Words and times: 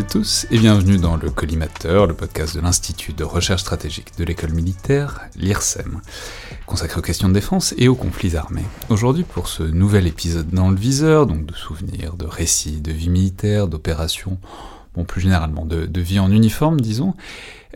et 0.00 0.04
tous 0.04 0.46
et 0.50 0.58
bienvenue 0.58 0.96
dans 0.96 1.16
le 1.18 1.28
Collimateur, 1.28 2.06
le 2.06 2.14
podcast 2.14 2.56
de 2.56 2.62
l'Institut 2.62 3.12
de 3.12 3.22
recherche 3.22 3.60
stratégique 3.60 4.16
de 4.16 4.24
l'école 4.24 4.52
militaire, 4.52 5.28
l'IRSEM, 5.36 6.00
consacré 6.64 7.00
aux 7.00 7.02
questions 7.02 7.28
de 7.28 7.34
défense 7.34 7.74
et 7.76 7.86
aux 7.86 7.94
conflits 7.94 8.34
armés. 8.34 8.64
Aujourd'hui, 8.88 9.24
pour 9.24 9.48
ce 9.48 9.62
nouvel 9.62 10.06
épisode 10.06 10.48
dans 10.48 10.70
le 10.70 10.76
viseur, 10.76 11.26
donc 11.26 11.44
de 11.44 11.54
souvenirs, 11.54 12.14
de 12.14 12.24
récits, 12.24 12.80
de 12.80 12.92
vie 12.92 13.10
militaire, 13.10 13.68
d'opérations, 13.68 14.38
bon 14.94 15.04
plus 15.04 15.20
généralement 15.20 15.66
de, 15.66 16.00
vie 16.00 16.18
en 16.18 16.30
uniforme, 16.30 16.80
disons, 16.80 17.12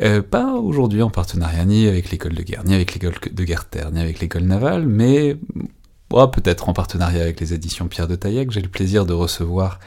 euh, 0.01 0.23
pas 0.23 0.55
aujourd'hui 0.55 1.03
en 1.03 1.11
partenariat 1.11 1.67
ni 1.67 1.87
avec 1.87 2.11
l'école 2.11 2.33
de 2.33 2.43
guerre, 2.43 2.65
ni 2.65 2.75
avec 2.75 2.95
l'école 2.95 3.17
de 3.31 3.45
guerre 3.45 3.67
terre, 3.67 3.91
ni 3.91 4.01
avec 4.01 4.21
l'école 4.21 4.45
navale, 4.45 4.87
mais 4.87 5.37
Oh, 6.17 6.29
peut-être 6.29 6.69
en 6.69 6.73
partenariat 6.73 7.23
avec 7.23 7.41
les 7.41 7.55
éditions 7.55 7.89
Pierre 7.89 8.07
de 8.07 8.15
Taillac, 8.15 8.53
j'ai 8.53 8.61
le 8.61 8.69
plaisir 8.69 9.05
de 9.05 9.13
recevoir, 9.13 9.81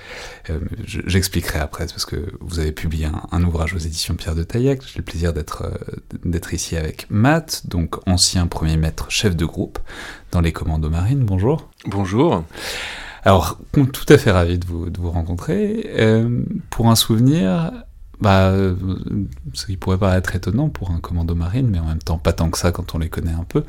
euh, 0.50 0.59
j'expliquerai 0.86 1.59
après, 1.59 1.86
parce 1.86 2.03
que 2.03 2.34
vous 2.42 2.59
avez 2.59 2.73
publié 2.73 3.06
un, 3.06 3.22
un, 3.31 3.44
ouvrage 3.45 3.73
aux 3.73 3.78
éditions 3.78 4.14
Pierre 4.14 4.36
de 4.36 4.44
Taillac, 4.44 4.81
j'ai 4.86 4.97
le 4.97 5.06
plaisir 5.06 5.31
d'être 5.31 5.64
euh, 5.64 6.39
ici 6.52 6.75
avec 6.75 7.09
Matt, 7.09 7.61
donc 7.69 8.06
ancien 8.09 8.45
premier 8.47 8.75
maître 8.75 9.09
chef 9.09 9.38
de 9.38 9.45
groupe 9.45 9.80
dans 10.34 10.42
les 10.42 10.52
commandos 10.52 10.89
marines, 10.89 11.23
bonjour. 11.23 11.69
Bonjour. 11.86 12.44
Alors, 13.23 13.58
tout 13.72 14.06
à 14.09 14.17
fait 14.17 14.31
ravi 14.31 14.59
de 14.59 14.66
vous, 14.66 14.89
de 14.89 15.00
vous 15.00 15.12
rencontrer. 15.12 15.89
Euh, 15.97 16.41
pour 16.69 16.89
un 16.89 16.95
souvenir, 16.95 17.72
bah, 18.19 18.53
ce 19.53 19.65
qui 19.65 19.77
pourrait 19.77 19.97
paraître 19.97 20.35
étonnant 20.35 20.69
pour 20.69 20.91
un 20.91 20.99
commando 20.99 21.35
marine, 21.35 21.67
mais 21.69 21.79
en 21.79 21.85
même 21.85 21.99
temps 21.99 22.17
pas 22.17 22.33
tant 22.33 22.49
que 22.49 22.57
ça 22.57 22.71
quand 22.71 22.95
on 22.95 22.97
les 22.97 23.09
connaît 23.09 23.31
un 23.31 23.43
peu. 23.43 23.63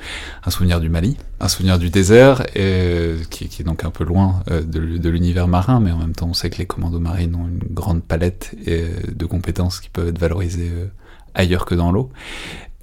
Un 0.45 0.51
souvenir 0.51 0.81
du 0.81 0.89
Mali, 0.89 1.17
un 1.41 1.49
souvenir 1.49 1.79
du 1.79 1.91
désert, 1.91 2.45
et, 2.57 3.17
qui, 3.31 3.49
qui, 3.49 3.63
est 3.63 3.65
donc 3.65 3.85
un 3.85 3.91
peu 3.91 4.05
loin 4.05 4.43
euh, 4.51 4.63
de, 4.63 4.99
de 4.99 5.09
l'univers 5.11 5.49
marin, 5.49 5.81
mais 5.81 5.91
en 5.91 5.99
même 5.99 6.15
temps 6.15 6.29
on 6.29 6.35
sait 6.35 6.51
que 6.51 6.59
les 6.59 6.67
commandos 6.67 7.01
marines 7.01 7.35
ont 7.35 7.47
une 7.47 7.61
grande 7.71 8.03
palette 8.03 8.55
et, 8.67 8.87
de 9.15 9.27
compétences 9.27 9.81
qui 9.81 9.91
peuvent 9.91 10.09
être 10.09 10.19
valorisées 10.19 10.71
euh, 10.73 10.87
ailleurs 11.35 11.65
que 11.65 11.75
dans 11.75 11.93
l'eau. 11.93 12.11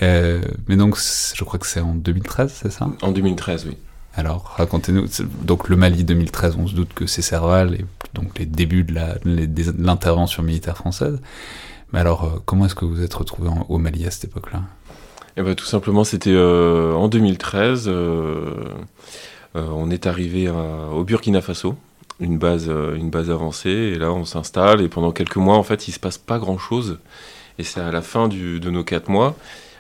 Euh, 0.02 0.42
mais 0.68 0.76
donc 0.76 0.98
je 0.98 1.44
crois 1.44 1.60
que 1.60 1.68
c'est 1.68 1.80
en 1.80 1.96
2013, 1.96 2.54
c'est 2.64 2.72
ça? 2.72 2.90
En 3.02 3.12
2013, 3.12 3.66
oui. 3.68 3.78
Alors, 4.18 4.54
racontez-nous. 4.56 5.08
Donc, 5.42 5.68
le 5.68 5.76
Mali 5.76 6.06
2013, 6.06 6.56
on 6.58 6.68
se 6.68 6.74
doute 6.74 6.94
que 6.94 7.06
c'est 7.06 7.22
Serval, 7.22 7.76
et 7.76 7.86
donc 8.14 8.40
les 8.40 8.46
débuts 8.46 8.86
de 8.86 8.96
l'intervention 9.78 10.42
militaire 10.42 10.78
française. 10.78 11.20
Mais 11.92 12.00
alors, 12.00 12.24
euh, 12.24 12.30
comment 12.46 12.66
est-ce 12.66 12.76
que 12.76 12.86
vous 12.86 13.02
êtes 13.04 13.14
retrouvé 13.14 13.50
au 13.68 13.78
Mali 13.78 14.06
à 14.08 14.12
cette 14.12 14.26
époque-là? 14.26 14.62
Eh 15.36 15.42
ben, 15.42 15.54
Tout 15.54 15.66
simplement, 15.66 16.06
c'était 16.06 16.34
euh, 16.34 16.94
en 16.94 17.10
2013. 17.10 17.86
Euh, 17.88 18.54
on 19.54 19.90
est 19.90 20.06
arrivé 20.06 20.50
au 20.50 21.04
Burkina 21.06 21.42
Faso, 21.42 21.76
une 22.20 22.38
base, 22.38 22.68
une 22.68 23.10
base 23.10 23.32
avancée, 23.32 23.70
et 23.70 23.96
là, 23.96 24.12
on 24.12 24.26
s'installe, 24.26 24.82
et 24.82 24.90
pendant 24.90 25.14
quelques 25.14 25.38
mois, 25.38 25.56
en 25.56 25.64
fait, 25.64 25.88
il 25.88 25.94
se 25.94 26.00
passe 26.00 26.18
pas 26.18 26.40
grand-chose. 26.40 27.00
Et 27.58 27.64
c'est 27.64 27.80
à 27.80 27.90
la 27.90 28.02
fin 28.02 28.28
de 28.28 28.70
nos 28.70 28.84
quatre 28.84 29.08
mois, 29.08 29.38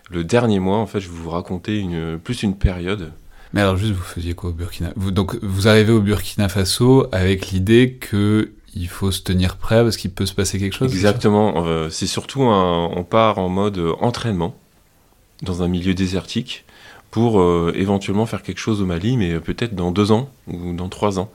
le 0.09 0.23
dernier 0.23 0.59
mois, 0.59 0.77
en 0.77 0.85
fait, 0.85 1.01
je 1.01 1.09
vais 1.09 1.17
vous 1.17 1.29
raconter 1.29 1.85
plus 2.23 2.43
une 2.43 2.55
période 2.55 3.11
mais 3.55 3.61
alors 3.61 3.77
juste, 3.77 3.93
vous 3.93 4.03
faisiez 4.03 4.35
quoi 4.35 4.51
au 4.51 4.53
Burkina? 4.53 4.93
Donc 4.95 5.37
vous 5.41 5.67
arrivez 5.67 5.91
au 5.91 6.01
Burkina 6.01 6.49
Faso 6.49 7.07
avec 7.11 7.51
l'idée 7.51 7.93
que 7.93 8.51
il 8.75 8.89
faut 8.89 9.09
se 9.11 9.21
tenir 9.21 9.55
prêt 9.55 9.81
parce 9.81 9.95
qu'il 9.95 10.11
peut 10.11 10.25
se 10.25 10.33
passer 10.33 10.59
quelque 10.59 10.75
chose. 10.75 10.93
Exactement. 10.93 11.65
Euh, 11.65 11.89
c'est 11.89 12.07
surtout 12.07 12.43
un, 12.43 12.87
on 12.93 13.03
part 13.03 13.39
en 13.39 13.47
mode 13.47 13.81
entraînement 14.01 14.55
dans 15.41 15.63
un 15.63 15.69
milieu 15.69 15.93
désertique 15.93 16.65
pour 17.11 17.39
euh, 17.39 17.71
éventuellement 17.75 18.25
faire 18.25 18.43
quelque 18.43 18.59
chose 18.59 18.81
au 18.81 18.85
Mali, 18.85 19.15
mais 19.15 19.39
peut-être 19.39 19.73
dans 19.73 19.91
deux 19.91 20.11
ans 20.11 20.29
ou 20.47 20.73
dans 20.73 20.89
trois 20.89 21.17
ans. 21.17 21.31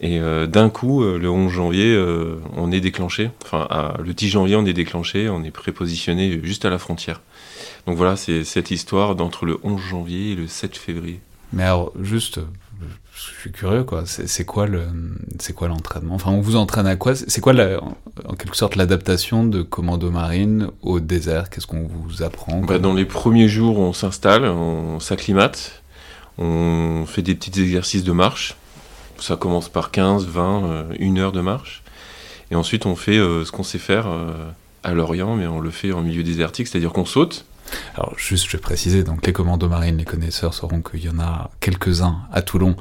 Et 0.00 0.18
euh, 0.18 0.46
d'un 0.46 0.70
coup, 0.70 1.04
le 1.04 1.30
11 1.30 1.52
janvier, 1.52 1.94
euh, 1.94 2.40
on 2.56 2.72
est 2.72 2.80
déclenché. 2.80 3.30
Enfin, 3.44 3.94
le 4.02 4.14
10 4.14 4.30
janvier, 4.30 4.56
on 4.56 4.64
est 4.64 4.72
déclenché. 4.72 5.28
On 5.28 5.44
est 5.44 5.50
prépositionné 5.50 6.40
juste 6.42 6.64
à 6.64 6.70
la 6.70 6.78
frontière. 6.78 7.20
Donc 7.86 7.96
voilà, 7.96 8.16
c'est 8.16 8.42
cette 8.42 8.70
histoire 8.70 9.14
d'entre 9.14 9.44
le 9.44 9.58
11 9.62 9.80
janvier 9.80 10.32
et 10.32 10.34
le 10.34 10.46
7 10.46 10.76
février. 10.78 11.20
Mais 11.52 11.64
alors, 11.64 11.92
juste, 12.00 12.40
je 13.14 13.40
suis 13.40 13.52
curieux, 13.52 13.84
quoi. 13.84 14.04
C'est 14.06 14.44
quoi 14.44 14.66
le, 14.66 14.86
c'est 15.38 15.52
quoi 15.52 15.68
l'entraînement? 15.68 16.14
Enfin, 16.14 16.30
on 16.30 16.40
vous 16.40 16.56
entraîne 16.56 16.86
à 16.86 16.96
quoi? 16.96 17.14
C'est 17.14 17.40
quoi, 17.40 17.52
en 18.24 18.34
quelque 18.34 18.56
sorte, 18.56 18.76
l'adaptation 18.76 19.44
de 19.44 19.62
commando 19.62 20.10
marine 20.10 20.68
au 20.82 20.98
désert? 21.00 21.50
Qu'est-ce 21.50 21.66
qu'on 21.66 21.86
vous 21.86 22.22
apprend? 22.22 22.60
Bah, 22.60 22.78
Dans 22.78 22.94
les 22.94 23.04
premiers 23.04 23.48
jours, 23.48 23.78
on 23.78 23.92
s'installe, 23.92 24.44
on 24.44 24.98
s'acclimate, 24.98 25.82
on 26.38 27.04
fait 27.06 27.22
des 27.22 27.34
petits 27.34 27.60
exercices 27.60 28.04
de 28.04 28.12
marche. 28.12 28.56
Ça 29.18 29.36
commence 29.36 29.68
par 29.68 29.90
15, 29.90 30.26
20, 30.26 30.64
euh, 30.64 30.84
une 30.98 31.18
heure 31.18 31.32
de 31.32 31.40
marche. 31.40 31.82
Et 32.50 32.56
ensuite, 32.56 32.86
on 32.86 32.96
fait 32.96 33.18
euh, 33.18 33.44
ce 33.44 33.52
qu'on 33.52 33.62
sait 33.62 33.78
faire 33.78 34.08
euh, 34.08 34.32
à 34.82 34.94
Lorient, 34.94 35.36
mais 35.36 35.46
on 35.46 35.60
le 35.60 35.70
fait 35.70 35.92
en 35.92 36.02
milieu 36.02 36.22
désertique, 36.22 36.66
c'est-à-dire 36.66 36.92
qu'on 36.92 37.04
saute. 37.04 37.44
Alors 37.94 38.14
juste, 38.18 38.46
je 38.46 38.56
vais 38.56 38.60
préciser, 38.60 39.04
donc 39.04 39.26
les 39.26 39.32
commandos 39.32 39.68
marines, 39.68 39.96
les 39.96 40.04
connaisseurs 40.04 40.54
sauront 40.54 40.82
qu'il 40.82 41.04
y 41.04 41.08
en 41.08 41.18
a 41.18 41.50
quelques-uns 41.60 42.20
à 42.32 42.42
Toulon 42.42 42.76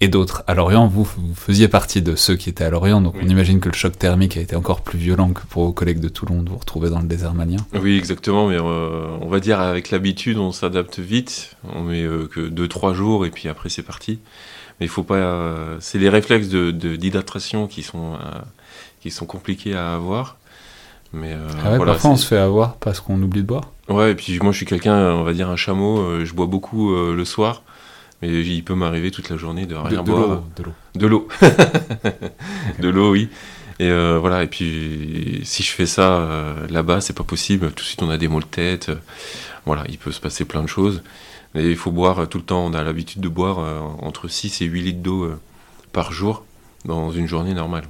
et 0.00 0.08
d'autres 0.08 0.44
à 0.46 0.54
Lorient. 0.54 0.86
Vous, 0.86 1.04
vous 1.04 1.34
faisiez 1.34 1.68
partie 1.68 2.02
de 2.02 2.16
ceux 2.16 2.36
qui 2.36 2.50
étaient 2.50 2.64
à 2.64 2.70
Lorient, 2.70 3.00
donc 3.00 3.14
oui. 3.14 3.22
on 3.24 3.28
imagine 3.28 3.60
que 3.60 3.68
le 3.68 3.74
choc 3.74 3.98
thermique 3.98 4.36
a 4.36 4.40
été 4.40 4.54
encore 4.54 4.82
plus 4.82 4.98
violent 4.98 5.30
que 5.30 5.42
pour 5.46 5.64
vos 5.64 5.72
collègues 5.72 6.00
de 6.00 6.08
Toulon 6.08 6.42
de 6.42 6.50
vous 6.50 6.58
retrouver 6.58 6.90
dans 6.90 7.00
le 7.00 7.08
désert 7.08 7.34
malien. 7.34 7.58
Oui, 7.74 7.96
exactement, 7.96 8.48
mais 8.48 8.56
euh, 8.58 9.06
on 9.20 9.28
va 9.28 9.40
dire 9.40 9.60
avec 9.60 9.90
l'habitude, 9.90 10.38
on 10.38 10.52
s'adapte 10.52 10.98
vite. 10.98 11.56
On 11.74 11.82
met 11.82 12.02
euh, 12.02 12.28
que 12.28 12.40
2-3 12.40 12.94
jours 12.94 13.26
et 13.26 13.30
puis 13.30 13.48
après 13.48 13.68
c'est 13.68 13.82
parti. 13.82 14.20
Mais 14.78 14.86
il 14.86 14.88
faut 14.88 15.02
pas. 15.02 15.16
Euh, 15.16 15.76
c'est 15.80 15.98
les 15.98 16.08
réflexes 16.08 16.48
d'hydratation 16.48 17.64
de, 17.64 17.70
qui 17.70 17.82
sont 17.82 18.14
euh, 18.14 18.38
qui 19.00 19.10
sont 19.10 19.26
compliqués 19.26 19.74
à 19.74 19.94
avoir. 19.94 20.36
Mais 21.12 21.32
euh, 21.32 21.48
ah 21.64 21.70
ouais, 21.70 21.76
voilà, 21.76 21.92
parfois 21.92 22.10
on 22.10 22.16
se 22.16 22.26
fait 22.26 22.36
avoir 22.36 22.76
parce 22.76 23.00
qu'on 23.00 23.20
oublie 23.22 23.42
de 23.42 23.46
boire. 23.46 23.70
Ouais, 23.88 24.12
et 24.12 24.14
puis 24.14 24.38
moi 24.40 24.52
je 24.52 24.56
suis 24.56 24.66
quelqu'un, 24.66 25.12
on 25.12 25.22
va 25.22 25.32
dire 25.32 25.48
un 25.48 25.56
chameau, 25.56 25.98
euh, 25.98 26.24
je 26.24 26.34
bois 26.34 26.46
beaucoup 26.46 26.92
euh, 26.92 27.14
le 27.14 27.24
soir, 27.24 27.62
mais 28.20 28.28
il 28.28 28.64
peut 28.64 28.74
m'arriver 28.74 29.10
toute 29.10 29.30
la 29.30 29.36
journée 29.36 29.66
de 29.66 29.76
rien 29.76 30.02
de, 30.02 30.06
de 30.06 30.10
boire. 30.10 30.42
De 30.56 30.62
l'eau. 30.64 30.72
De 30.94 31.06
l'eau. 31.06 31.28
de 32.80 32.88
l'eau, 32.88 33.12
oui. 33.12 33.28
Et 33.78 33.90
euh, 33.90 34.18
voilà, 34.18 34.42
et 34.42 34.46
puis 34.48 35.42
si 35.44 35.62
je 35.62 35.70
fais 35.70 35.86
ça 35.86 36.56
là-bas, 36.70 37.00
c'est 37.00 37.12
pas 37.12 37.24
possible. 37.24 37.68
Tout 37.68 37.82
de 37.84 37.88
suite, 37.88 38.02
on 38.02 38.10
a 38.10 38.16
des 38.16 38.26
maux 38.26 38.40
de 38.40 38.46
tête. 38.46 38.90
voilà, 39.66 39.84
il 39.88 39.98
peut 39.98 40.12
se 40.12 40.20
passer 40.20 40.44
plein 40.44 40.62
de 40.62 40.68
choses. 40.68 41.02
Mais 41.54 41.70
il 41.70 41.76
faut 41.76 41.90
boire 41.92 42.26
tout 42.28 42.38
le 42.38 42.44
temps. 42.44 42.64
On 42.64 42.74
a 42.74 42.82
l'habitude 42.82 43.20
de 43.20 43.28
boire 43.28 43.58
entre 44.02 44.28
6 44.28 44.62
et 44.62 44.64
8 44.64 44.82
litres 44.82 45.02
d'eau 45.02 45.30
par 45.92 46.10
jour 46.10 46.44
dans 46.86 47.12
une 47.12 47.28
journée 47.28 47.52
normale. 47.52 47.84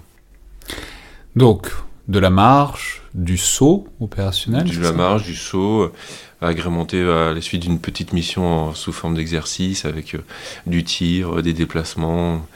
Donc, 1.37 1.71
de 2.09 2.19
la 2.19 2.31
marche, 2.31 3.03
du 3.15 3.37
saut 3.37 3.89
opérationnel 4.01 4.65
De 4.65 4.81
la 4.81 4.93
marche, 4.93 5.25
du 5.25 5.35
saut, 5.35 5.93
agrémenté 6.41 7.01
à 7.01 7.33
la 7.33 7.41
suite 7.41 7.63
d'une 7.63 7.81
petite 7.81 8.13
mission 8.13 8.75
sous 8.75 8.93
forme 8.93 9.15
d'exercice 9.15 9.85
avec 9.85 10.15
euh, 10.15 10.25
du 10.67 10.85
tir, 10.85 11.43
des 11.43 11.53
déplacements, 11.53 12.47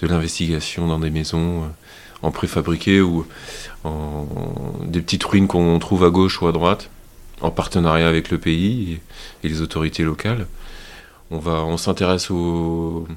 de 0.00 0.06
l'investigation 0.06 0.86
dans 0.86 0.98
des 0.98 1.10
maisons 1.10 1.64
euh, 1.64 1.66
en 2.22 2.30
préfabriqué 2.30 3.00
ou 3.00 3.26
en, 3.84 4.26
des 4.84 5.00
petites 5.00 5.24
ruines 5.24 5.48
qu'on 5.48 5.78
trouve 5.78 6.04
à 6.04 6.10
gauche 6.10 6.40
ou 6.42 6.46
à 6.46 6.52
droite, 6.52 6.90
en 7.40 7.50
partenariat 7.50 8.08
avec 8.08 8.30
le 8.30 8.38
pays 8.38 9.00
et, 9.42 9.46
et 9.46 9.48
les 9.48 9.62
autorités 9.62 10.04
locales. 10.04 10.46
on 11.30 11.38
va, 11.38 11.64
on 11.64 11.78
s'intéresse 11.78 12.30
au, 12.30 13.08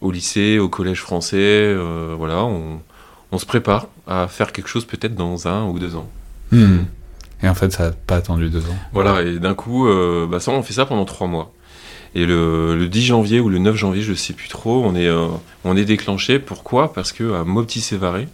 au 0.00 0.10
lycée, 0.12 0.58
au 0.58 0.68
collège 0.68 1.00
français, 1.00 1.74
voilà, 2.16 2.44
on, 2.44 2.80
on, 3.32 3.38
se 3.38 3.46
prépare 3.46 3.88
à 4.10 4.28
faire 4.28 4.52
quelque 4.52 4.68
chose 4.68 4.84
peut-être 4.84 5.14
dans 5.14 5.48
un 5.48 5.64
ou 5.64 5.78
deux 5.78 5.96
ans. 5.96 6.08
Hmm. 6.50 6.80
Et 7.42 7.48
en 7.48 7.54
fait, 7.54 7.72
ça 7.72 7.86
n'a 7.86 7.92
pas 7.92 8.16
attendu 8.16 8.50
deux 8.50 8.60
ans. 8.60 8.76
Voilà, 8.92 9.22
et 9.22 9.38
d'un 9.38 9.54
coup, 9.54 9.88
bah 10.28 10.40
ça, 10.40 10.50
on 10.50 10.62
fait 10.62 10.74
ça 10.74 10.84
pendant 10.84 11.06
trois 11.06 11.26
mois. 11.26 11.54
Et 12.14 12.26
le, 12.26 12.88
10 12.88 13.02
janvier 13.02 13.40
ou 13.40 13.48
le 13.48 13.58
9 13.58 13.76
janvier, 13.76 14.02
je 14.02 14.10
ne 14.10 14.16
sais 14.16 14.32
plus 14.32 14.48
trop, 14.48 14.82
on 14.84 14.94
est, 14.94 15.06
euh, 15.06 15.28
on 15.64 15.76
est 15.76 15.84
déclenché. 15.84 16.38
Pourquoi? 16.38 16.92
Parce 16.92 17.12
que 17.12 17.34
à 17.34 17.44
Mopti 17.44 17.80
Sévaré, 17.80 18.26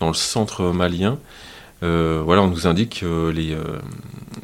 dans 0.00 0.08
le 0.08 0.14
centre 0.14 0.72
malien, 0.72 1.18
euh, 1.82 2.22
voilà, 2.24 2.42
on 2.42 2.48
nous 2.48 2.66
indique 2.66 3.00
que 3.00 3.30
les, 3.30 3.52
euh, 3.52 3.78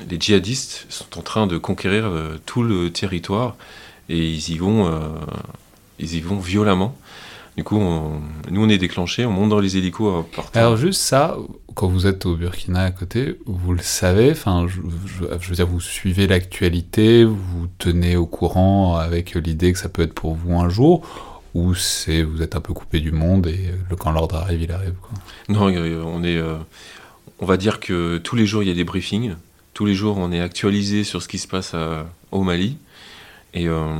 les 0.08 0.18
djihadistes 0.20 0.86
sont 0.88 1.18
en 1.18 1.22
train 1.22 1.46
de 1.46 1.58
conquérir 1.58 2.10
tout 2.46 2.62
le 2.62 2.90
territoire 2.90 3.56
et 4.08 4.18
ils 4.18 4.50
y 4.50 4.58
vont, 4.58 4.90
ils 5.98 6.14
y 6.14 6.20
vont 6.20 6.38
violemment. 6.38 6.96
Du 7.56 7.64
coup, 7.64 7.78
nous, 7.78 8.64
on 8.64 8.68
est 8.68 8.78
déclenché, 8.78 9.26
on 9.26 9.32
monte 9.32 9.48
dans 9.48 9.60
les 9.60 9.76
hélicos. 9.76 10.24
Alors, 10.54 10.76
juste 10.76 11.00
ça, 11.00 11.36
quand 11.74 11.88
vous 11.88 12.06
êtes 12.06 12.26
au 12.26 12.36
Burkina 12.36 12.82
à 12.82 12.90
côté, 12.90 13.38
vous 13.46 13.72
le 13.72 13.82
savez, 13.82 14.30
enfin, 14.30 14.66
je, 14.68 14.80
veux 14.80 15.54
dire, 15.54 15.66
vous 15.66 15.80
suivez 15.80 16.26
l'actualité, 16.26 17.24
vous 17.24 17.66
tenez 17.78 18.16
au 18.16 18.26
courant 18.26 18.96
avec 18.96 19.34
l'idée 19.34 19.72
que 19.72 19.78
ça 19.78 19.88
peut 19.88 20.02
être 20.02 20.14
pour 20.14 20.34
vous 20.34 20.58
un 20.58 20.68
jour, 20.68 21.06
ou 21.54 21.74
c'est 21.74 22.22
vous 22.22 22.42
êtes 22.42 22.54
un 22.54 22.60
peu 22.60 22.72
coupé 22.72 23.00
du 23.00 23.10
monde 23.10 23.46
et 23.46 23.70
quand 23.98 24.12
l'ordre 24.12 24.36
arrive, 24.36 24.62
il 24.62 24.70
arrive 24.70 24.94
quoi. 25.00 25.10
Non, 25.48 25.62
on 25.64 26.22
est. 26.22 26.36
Euh, 26.36 26.56
on 27.40 27.46
va 27.46 27.56
dire 27.56 27.80
que 27.80 28.18
tous 28.18 28.36
les 28.36 28.46
jours, 28.46 28.62
il 28.62 28.68
y 28.68 28.72
a 28.72 28.74
des 28.74 28.84
briefings. 28.84 29.34
Tous 29.74 29.86
les 29.86 29.94
jours, 29.94 30.18
on 30.18 30.32
est 30.32 30.40
actualisé 30.40 31.04
sur 31.04 31.22
ce 31.22 31.28
qui 31.28 31.38
se 31.38 31.46
passe 31.46 31.74
au 32.32 32.42
Mali. 32.42 32.76
Et, 33.54 33.68
euh, 33.68 33.96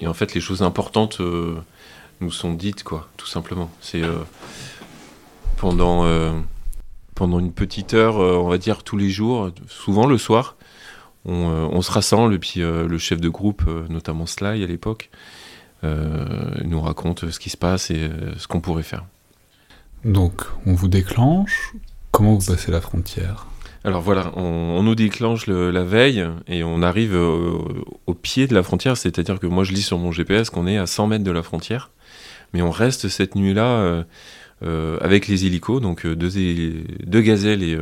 et, 0.00 0.06
en 0.06 0.14
fait, 0.14 0.34
les 0.34 0.40
choses 0.40 0.62
importantes. 0.62 1.20
Euh, 1.20 1.56
nous 2.20 2.30
sont 2.30 2.52
dites, 2.52 2.82
quoi, 2.82 3.08
tout 3.16 3.26
simplement. 3.26 3.70
C'est 3.80 4.02
euh, 4.02 4.18
pendant, 5.56 6.04
euh, 6.04 6.32
pendant 7.14 7.38
une 7.38 7.52
petite 7.52 7.94
heure, 7.94 8.18
euh, 8.18 8.36
on 8.36 8.48
va 8.48 8.58
dire 8.58 8.82
tous 8.82 8.96
les 8.96 9.10
jours, 9.10 9.50
souvent 9.68 10.06
le 10.06 10.18
soir, 10.18 10.56
on, 11.26 11.82
se 11.82 11.90
rassemble, 11.90 12.34
et 12.34 12.38
puis 12.38 12.60
le 12.60 12.96
chef 12.96 13.20
de 13.20 13.28
groupe, 13.28 13.62
notamment 13.90 14.24
Sly 14.24 14.64
à 14.64 14.66
l'époque, 14.66 15.10
nous 15.82 16.80
raconte 16.80 17.30
ce 17.30 17.38
qui 17.38 17.50
se 17.50 17.58
passe 17.58 17.90
et 17.90 18.08
ce 18.38 18.48
qu'on 18.48 18.60
pourrait 18.60 18.82
faire. 18.82 19.04
Donc, 20.06 20.44
on 20.64 20.72
vous 20.72 20.88
déclenche. 20.88 21.74
Comment 22.10 22.36
vous 22.36 22.46
passez 22.46 22.70
la 22.70 22.80
frontière? 22.80 23.46
Alors 23.84 24.00
voilà, 24.00 24.32
on, 24.34 24.82
nous 24.82 24.94
déclenche 24.94 25.46
la 25.46 25.84
veille 25.84 26.26
et 26.48 26.64
on 26.64 26.80
arrive 26.80 27.14
au 27.14 28.14
pied 28.14 28.46
de 28.46 28.54
la 28.54 28.62
frontière, 28.62 28.96
c'est-à-dire 28.96 29.38
que 29.38 29.46
moi 29.46 29.64
je 29.64 29.72
lis 29.72 29.82
sur 29.82 29.98
mon 29.98 30.12
GPS 30.12 30.48
qu'on 30.48 30.66
est 30.66 30.78
à 30.78 30.86
100 30.86 31.06
mètres 31.06 31.24
de 31.24 31.30
la 31.30 31.42
frontière. 31.42 31.90
Mais 32.52 32.62
on 32.62 32.70
reste 32.70 33.08
cette 33.08 33.34
nuit-là 33.34 33.80
euh, 33.80 34.04
euh, 34.62 34.98
avec 35.00 35.28
les 35.28 35.46
hélicos, 35.46 35.80
donc 35.80 36.04
euh, 36.04 36.16
deux, 36.16 36.30
deux 37.04 37.20
gazelles 37.20 37.62
et 37.62 37.78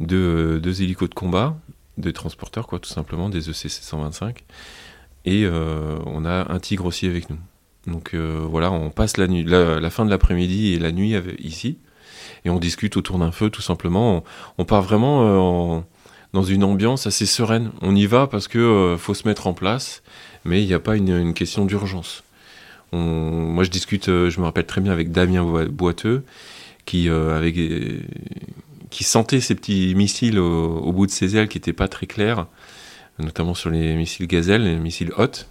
deux, 0.00 0.82
hélicos 0.82 1.08
de 1.08 1.14
combat, 1.14 1.56
des 1.98 2.12
transporteurs, 2.12 2.66
quoi, 2.66 2.78
tout 2.78 2.90
simplement, 2.90 3.28
des 3.28 3.50
ECC 3.50 3.68
125. 3.68 4.44
Et 5.24 5.46
on 5.46 6.24
a 6.24 6.52
un 6.52 6.58
tigre 6.58 6.86
aussi 6.86 7.06
avec 7.06 7.30
nous. 7.30 7.38
Donc 7.86 8.14
voilà, 8.14 8.72
on 8.72 8.90
passe 8.90 9.18
la, 9.18 9.28
nuit, 9.28 9.44
la, 9.44 9.90
fin 9.90 10.04
de 10.04 10.10
l'après-midi 10.10 10.72
et 10.72 10.78
la 10.78 10.90
nuit 10.90 11.14
ici, 11.38 11.78
et 12.44 12.50
on 12.50 12.58
discute 12.58 12.96
autour 12.96 13.18
d'un 13.18 13.30
feu, 13.30 13.50
tout 13.50 13.62
simplement. 13.62 14.24
On, 14.58 14.64
part 14.64 14.82
vraiment 14.82 15.84
dans 16.32 16.42
une 16.42 16.64
ambiance 16.64 17.06
assez 17.06 17.26
sereine. 17.26 17.70
On 17.82 17.94
y 17.94 18.06
va 18.06 18.26
parce 18.26 18.48
que 18.48 18.96
faut 18.98 19.14
se 19.14 19.28
mettre 19.28 19.46
en 19.46 19.52
place, 19.52 20.02
mais 20.44 20.60
il 20.60 20.66
n'y 20.66 20.74
a 20.74 20.80
pas 20.80 20.96
une 20.96 21.34
question 21.34 21.66
d'urgence 21.66 22.24
moi, 22.92 23.64
je 23.64 23.70
discute, 23.70 24.08
euh, 24.08 24.30
je 24.30 24.40
me 24.40 24.44
rappelle 24.44 24.66
très 24.66 24.80
bien 24.80 24.92
avec 24.92 25.12
Damien 25.12 25.44
Boiteux, 25.66 26.24
qui, 26.84 27.08
euh, 27.08 28.00
qui 28.90 29.04
sentait 29.04 29.40
ces 29.40 29.54
petits 29.54 29.94
missiles 29.94 30.38
au, 30.38 30.92
bout 30.92 31.06
de 31.06 31.10
ses 31.10 31.36
ailes 31.36 31.48
qui 31.48 31.58
n'étaient 31.58 31.72
pas 31.72 31.88
très 31.88 32.06
clairs, 32.06 32.46
notamment 33.18 33.54
sur 33.54 33.70
les 33.70 33.94
missiles 33.94 34.26
Gazelle, 34.26 34.64
les 34.64 34.76
missiles 34.76 35.12
Hot. 35.16 35.46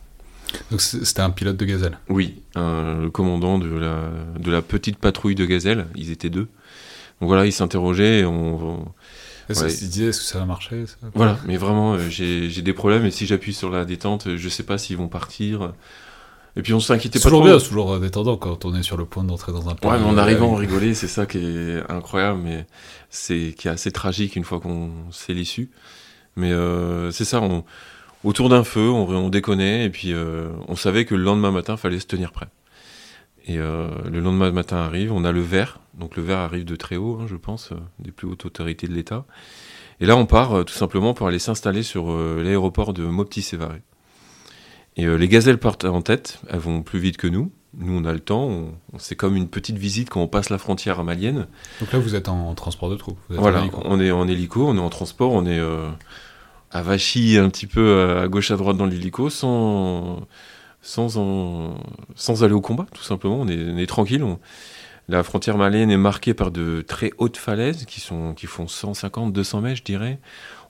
Donc 0.70 0.82
c'était 0.82 1.22
un 1.22 1.30
pilote 1.30 1.56
de 1.56 1.64
Gazelle 1.64 1.98
Oui, 2.10 2.42
le 2.56 3.08
commandant 3.08 3.58
de 3.58 3.74
la, 3.74 4.10
de 4.38 4.52
la 4.52 4.62
petite 4.62 4.98
patrouille 4.98 5.36
de 5.36 5.46
Gazelle, 5.46 5.88
ils 5.96 6.12
étaient 6.12 6.30
deux. 6.30 6.50
Donc 7.22 7.28
voilà, 7.28 7.46
il 7.46 7.54
s'interrogeait, 7.54 8.26
on, 8.26 8.86
il 9.50 9.90
disait 9.90 10.08
est-ce 10.08 10.20
que 10.20 10.26
ça 10.26 10.40
va 10.40 10.46
marcher 10.46 10.86
Voilà, 11.14 11.40
mais 11.46 11.58
vraiment, 11.58 11.94
euh, 11.94 12.10
j'ai 12.10 12.62
des 12.62 12.74
problèmes 12.74 13.06
et 13.06 13.12
si 13.12 13.26
j'appuie 13.26 13.54
sur 13.54 13.70
la 13.70 13.86
détente, 13.86 14.36
je 14.36 14.44
ne 14.44 14.50
sais 14.50 14.64
pas 14.64 14.78
s'ils 14.78 14.98
vont 14.98 15.08
partir. 15.08 15.74
Et 16.58 16.62
puis 16.62 16.74
on 16.74 16.80
s'inquiétait 16.80 17.20
pas 17.20 17.24
toujours 17.24 17.44
bien, 17.44 17.60
c'est 17.60 17.70
toujours 17.70 17.98
détendant 18.00 18.36
quand 18.36 18.66
on 18.66 18.76
est 18.76 18.84
sur 18.84 18.98
le 18.98 19.06
point 19.06 19.24
d'entrer 19.24 19.54
dans 19.54 19.70
un 19.70 19.76
pays. 19.76 19.90
Ouais, 19.90 19.98
mais 19.98 20.06
en 20.06 20.18
euh, 20.18 20.22
arrivant, 20.22 20.48
on 20.48 20.56
rigolait, 20.56 20.94
c'est 20.94 21.08
ça 21.08 21.26
qui 21.26 21.38
est 21.38 21.90
incroyable, 21.90 22.40
mais 22.44 22.66
c'est 23.10 23.54
qui 23.58 23.68
est 23.68 23.72
assez 23.72 23.92
tragique 23.92 24.36
une 24.36 24.44
fois 24.44 24.60
qu'on 24.60 24.92
sait 25.12 25.34
l'issue. 25.34 25.70
Mais 26.36 26.52
euh, 26.52 27.12
c'est 27.12 27.24
ça, 27.24 27.42
on, 27.42 27.64
autour 28.26 28.50
d'un 28.50 28.66
feu, 28.66 28.90
on, 28.90 29.08
on, 29.10 29.30
déconnait, 29.30 29.86
et 29.86 29.90
puis 29.90 30.12
euh, 30.12 30.50
on 30.68 30.76
savait 30.76 31.06
que 31.06 31.16
le 31.16 31.24
lendemain 31.24 31.52
matin, 31.52 31.78
fallait 31.78 32.00
se 32.00 32.08
tenir 32.08 32.32
prêt. 32.32 32.48
Et 33.48 33.58
le 33.58 34.20
lendemain 34.20 34.52
matin 34.52 34.78
arrive, 34.78 35.12
on 35.12 35.24
a 35.24 35.32
le 35.32 35.42
verre, 35.42 35.80
donc 35.96 36.16
le 36.16 36.22
verre 36.22 36.38
arrive 36.38 36.64
de 36.64 36.76
très 36.76 36.98
haut, 36.98 37.18
hein, 37.20 37.26
je 37.28 37.36
pense, 37.36 37.72
des 37.98 38.12
plus 38.12 38.28
hautes 38.28 38.46
autorités 38.46 38.88
de 38.88 38.94
l'État. 38.94 39.26
Et 40.00 40.06
là, 40.06 40.16
on 40.16 40.28
part 40.28 40.64
tout 40.64 40.74
simplement 40.74 41.16
pour 41.16 41.28
aller 41.28 41.40
s'installer 41.40 41.82
sur 41.82 42.16
l'aéroport 42.16 42.94
de 42.94 43.04
Mopti-Sévaré. 43.04 43.82
Et 44.98 45.06
euh, 45.06 45.16
les 45.16 45.28
gazelles 45.28 45.58
partent 45.58 45.86
en 45.86 46.02
tête, 46.02 46.40
elles 46.50 46.60
vont 46.60 46.82
plus 46.82 47.00
vite 47.00 47.18
que 47.18 47.28
nous. 47.28 47.52
Nous, 47.78 47.98
on 47.98 48.04
a 48.04 48.12
le 48.12 48.20
temps. 48.20 48.44
On, 48.44 48.74
c'est 48.98 49.16
comme 49.16 49.38
une 49.38 49.48
petite 49.48 49.78
visite 49.78 50.10
quand 50.10 50.22
on 50.22 50.28
passe 50.28 50.50
la 50.50 50.58
frontière 50.58 51.04
malienne. 51.04 51.48
Donc 51.80 51.94
là, 51.94 52.00
vous 52.00 52.16
êtes 52.16 52.28
en, 52.28 52.54
transport 52.54 52.90
de 52.90 52.98
troupes. 52.98 53.20
Voilà, 53.30 53.64
on 53.86 54.00
est 54.02 54.12
en 54.12 54.28
hélico, 54.28 54.68
on 54.68 54.76
est 54.76 54.82
en 54.82 54.90
transport, 54.90 55.32
on 55.32 55.46
est 55.46 55.60
euh, 55.60 55.90
à 56.72 56.82
Vachy 56.82 57.38
un 57.38 57.50
petit 57.50 57.68
peu 57.68 57.80
euh, 57.80 58.24
à 58.24 58.28
gauche 58.28 58.52
à 58.52 58.58
droite 58.58 58.76
dans 58.76 58.86
l'hélico, 58.86 59.30
sans 59.30 60.28
sans 60.82 61.78
sans 62.16 62.44
aller 62.44 62.54
au 62.54 62.62
combat, 62.62 62.88
tout 62.94 63.04
simplement. 63.04 63.40
On 63.40 63.48
est, 63.48 63.88
tranquille. 63.88 64.26
la 65.08 65.24
frontière 65.24 65.58
malienne 65.58 65.92
est 65.92 65.98
marquée 65.98 66.34
par 66.34 66.52
de 66.52 66.84
très 66.86 67.12
hautes 67.20 67.38
falaises 67.38 67.86
qui 67.86 68.02
sont 68.02 68.34
qui 68.34 68.48
font 68.48 68.68
150, 68.68 69.32
200 69.32 69.62
mètres, 69.62 69.78
je 69.78 69.84
dirais. 69.84 70.20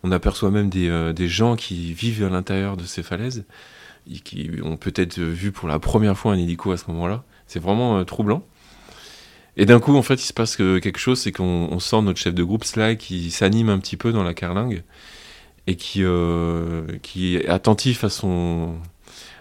On 0.04 0.12
aperçoit 0.12 0.52
même 0.52 0.70
des, 0.70 1.14
des 1.14 1.28
gens 1.28 1.56
qui 1.56 1.94
vivent 1.94 2.24
à 2.24 2.30
l'intérieur 2.30 2.78
de 2.78 2.84
ces 2.84 3.02
falaises 3.02 3.46
qui 4.24 4.50
ont 4.64 4.78
peut-être 4.78 5.20
vu 5.20 5.52
pour 5.52 5.68
la 5.68 5.80
première 5.80 6.18
fois 6.18 6.34
un 6.34 6.38
hélico 6.38 6.72
à 6.72 6.78
ce 6.78 6.86
moment-là. 6.88 7.24
C'est 7.48 7.60
vraiment 7.60 7.98
euh, 7.98 8.04
troublant. 8.04 8.44
Et 9.58 9.66
d'un 9.66 9.80
coup, 9.80 9.96
en 9.96 10.02
fait, 10.02 10.16
il 10.16 10.26
se 10.26 10.34
passe 10.34 10.56
quelque 10.56 10.98
chose, 10.98 11.20
c'est 11.20 11.32
qu'on 11.32 11.78
sent 11.80 12.02
notre 12.02 12.20
chef 12.20 12.34
de 12.34 12.44
groupe, 12.44 12.64
Sly, 12.64 12.98
qui 12.98 13.32
s'anime 13.32 13.70
un 13.70 13.80
petit 13.80 13.98
peu 13.98 14.14
dans 14.14 14.24
la 14.24 14.34
carlingue 14.34 14.84
et 15.68 15.76
qui, 15.76 16.04
euh, 16.04 16.84
qui 17.02 17.36
est 17.36 17.48
attentif 17.48 18.04
à, 18.04 18.10
son, 18.10 18.76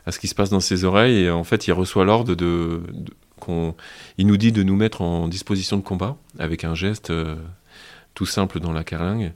à 0.07 0.13
ce 0.13 0.19
qui 0.19 0.27
se 0.27 0.35
passe 0.35 0.51
dans 0.51 0.61
ses 0.61 0.85
oreilles. 0.85 1.25
Et 1.25 1.31
en 1.31 1.45
fait, 1.45 1.69
il 1.69 1.73
reçoit 1.73 2.05
l'ordre 2.05 2.35
de, 2.35 2.83
qu'on, 3.39 3.75
il 4.19 4.27
nous 4.27 4.37
dit 4.37 4.53
de 4.53 4.63
nous 4.63 4.77
mettre 4.77 5.01
en 5.01 5.29
disposition 5.29 5.77
de 5.77 5.83
combat 5.83 6.17
avec 6.39 6.65
un 6.65 6.75
geste 6.75 7.11
euh, 7.11 7.37
tout 8.15 8.27
simple 8.27 8.59
dans 8.59 8.73
la 8.73 8.85
carlingue. 8.85 9.33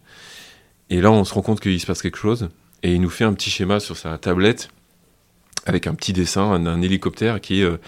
Et 0.90 1.00
là, 1.00 1.11
on 1.12 1.25
se 1.25 1.33
rend 1.35 1.43
compte 1.43 1.61
qu'il 1.61 1.81
se 1.81 1.87
passe 1.87 2.02
quelque 2.02 2.19
chose. 2.19 2.49
Et 2.83 2.95
il 2.95 3.00
nous 3.00 3.11
fait 3.11 3.25
un 3.25 3.33
petit 3.33 3.50
schéma 3.50 3.81
sur 3.81 3.97
sa 3.97 4.19
tablette 4.19 4.69
avec 5.66 5.87
un 5.87 5.94
petit 5.94 6.12
dessin 6.12 6.59
d'un 6.61 6.83
hélicoptère 6.83 7.40
qui 7.40 7.61
est 7.61 7.64
euh, 7.64 7.78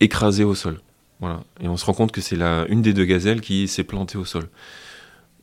écrasé 0.00 0.44
au 0.44 0.54
sol. 0.54 0.80
Voilà. 1.20 1.42
Et 1.60 1.68
on 1.68 1.76
se 1.76 1.84
rend 1.84 1.94
compte 1.94 2.12
que 2.12 2.20
c'est 2.20 2.40
une 2.68 2.82
des 2.82 2.92
deux 2.92 3.04
gazelles 3.04 3.40
qui 3.40 3.68
s'est 3.68 3.84
plantée 3.84 4.18
au 4.18 4.24
sol. 4.24 4.48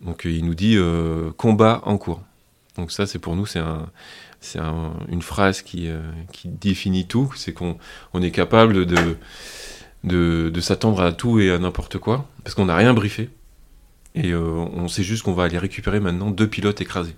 Donc 0.01 0.23
il 0.25 0.45
nous 0.45 0.55
dit 0.55 0.75
euh, 0.75 1.31
combat 1.37 1.81
en 1.85 1.97
cours. 1.97 2.21
Donc 2.75 2.91
ça, 2.91 3.05
c'est 3.05 3.19
pour 3.19 3.35
nous, 3.35 3.45
c'est 3.45 3.59
un, 3.59 3.89
c'est 4.41 4.59
une 5.09 5.21
phrase 5.21 5.61
qui, 5.61 5.87
euh, 5.87 6.01
définit 6.45 7.05
tout. 7.05 7.31
C'est 7.35 7.53
qu'on 7.53 7.77
on 8.13 8.21
est 8.21 8.31
capable 8.31 8.85
de 10.03 10.61
s'attendre 10.61 11.01
à 11.01 11.11
tout 11.13 11.39
et 11.39 11.51
à 11.51 11.59
n'importe 11.59 11.97
quoi, 11.97 12.27
parce 12.43 12.55
qu'on 12.55 12.65
n'a 12.65 12.75
rien 12.75 12.93
briefé. 12.93 13.29
Et 14.15 14.33
on 14.33 14.87
sait 14.87 15.03
juste 15.03 15.23
qu'on 15.23 15.33
va 15.33 15.43
aller 15.43 15.57
récupérer 15.57 15.99
maintenant 15.99 16.31
deux 16.31 16.47
pilotes 16.47 16.81
écrasés. 16.81 17.15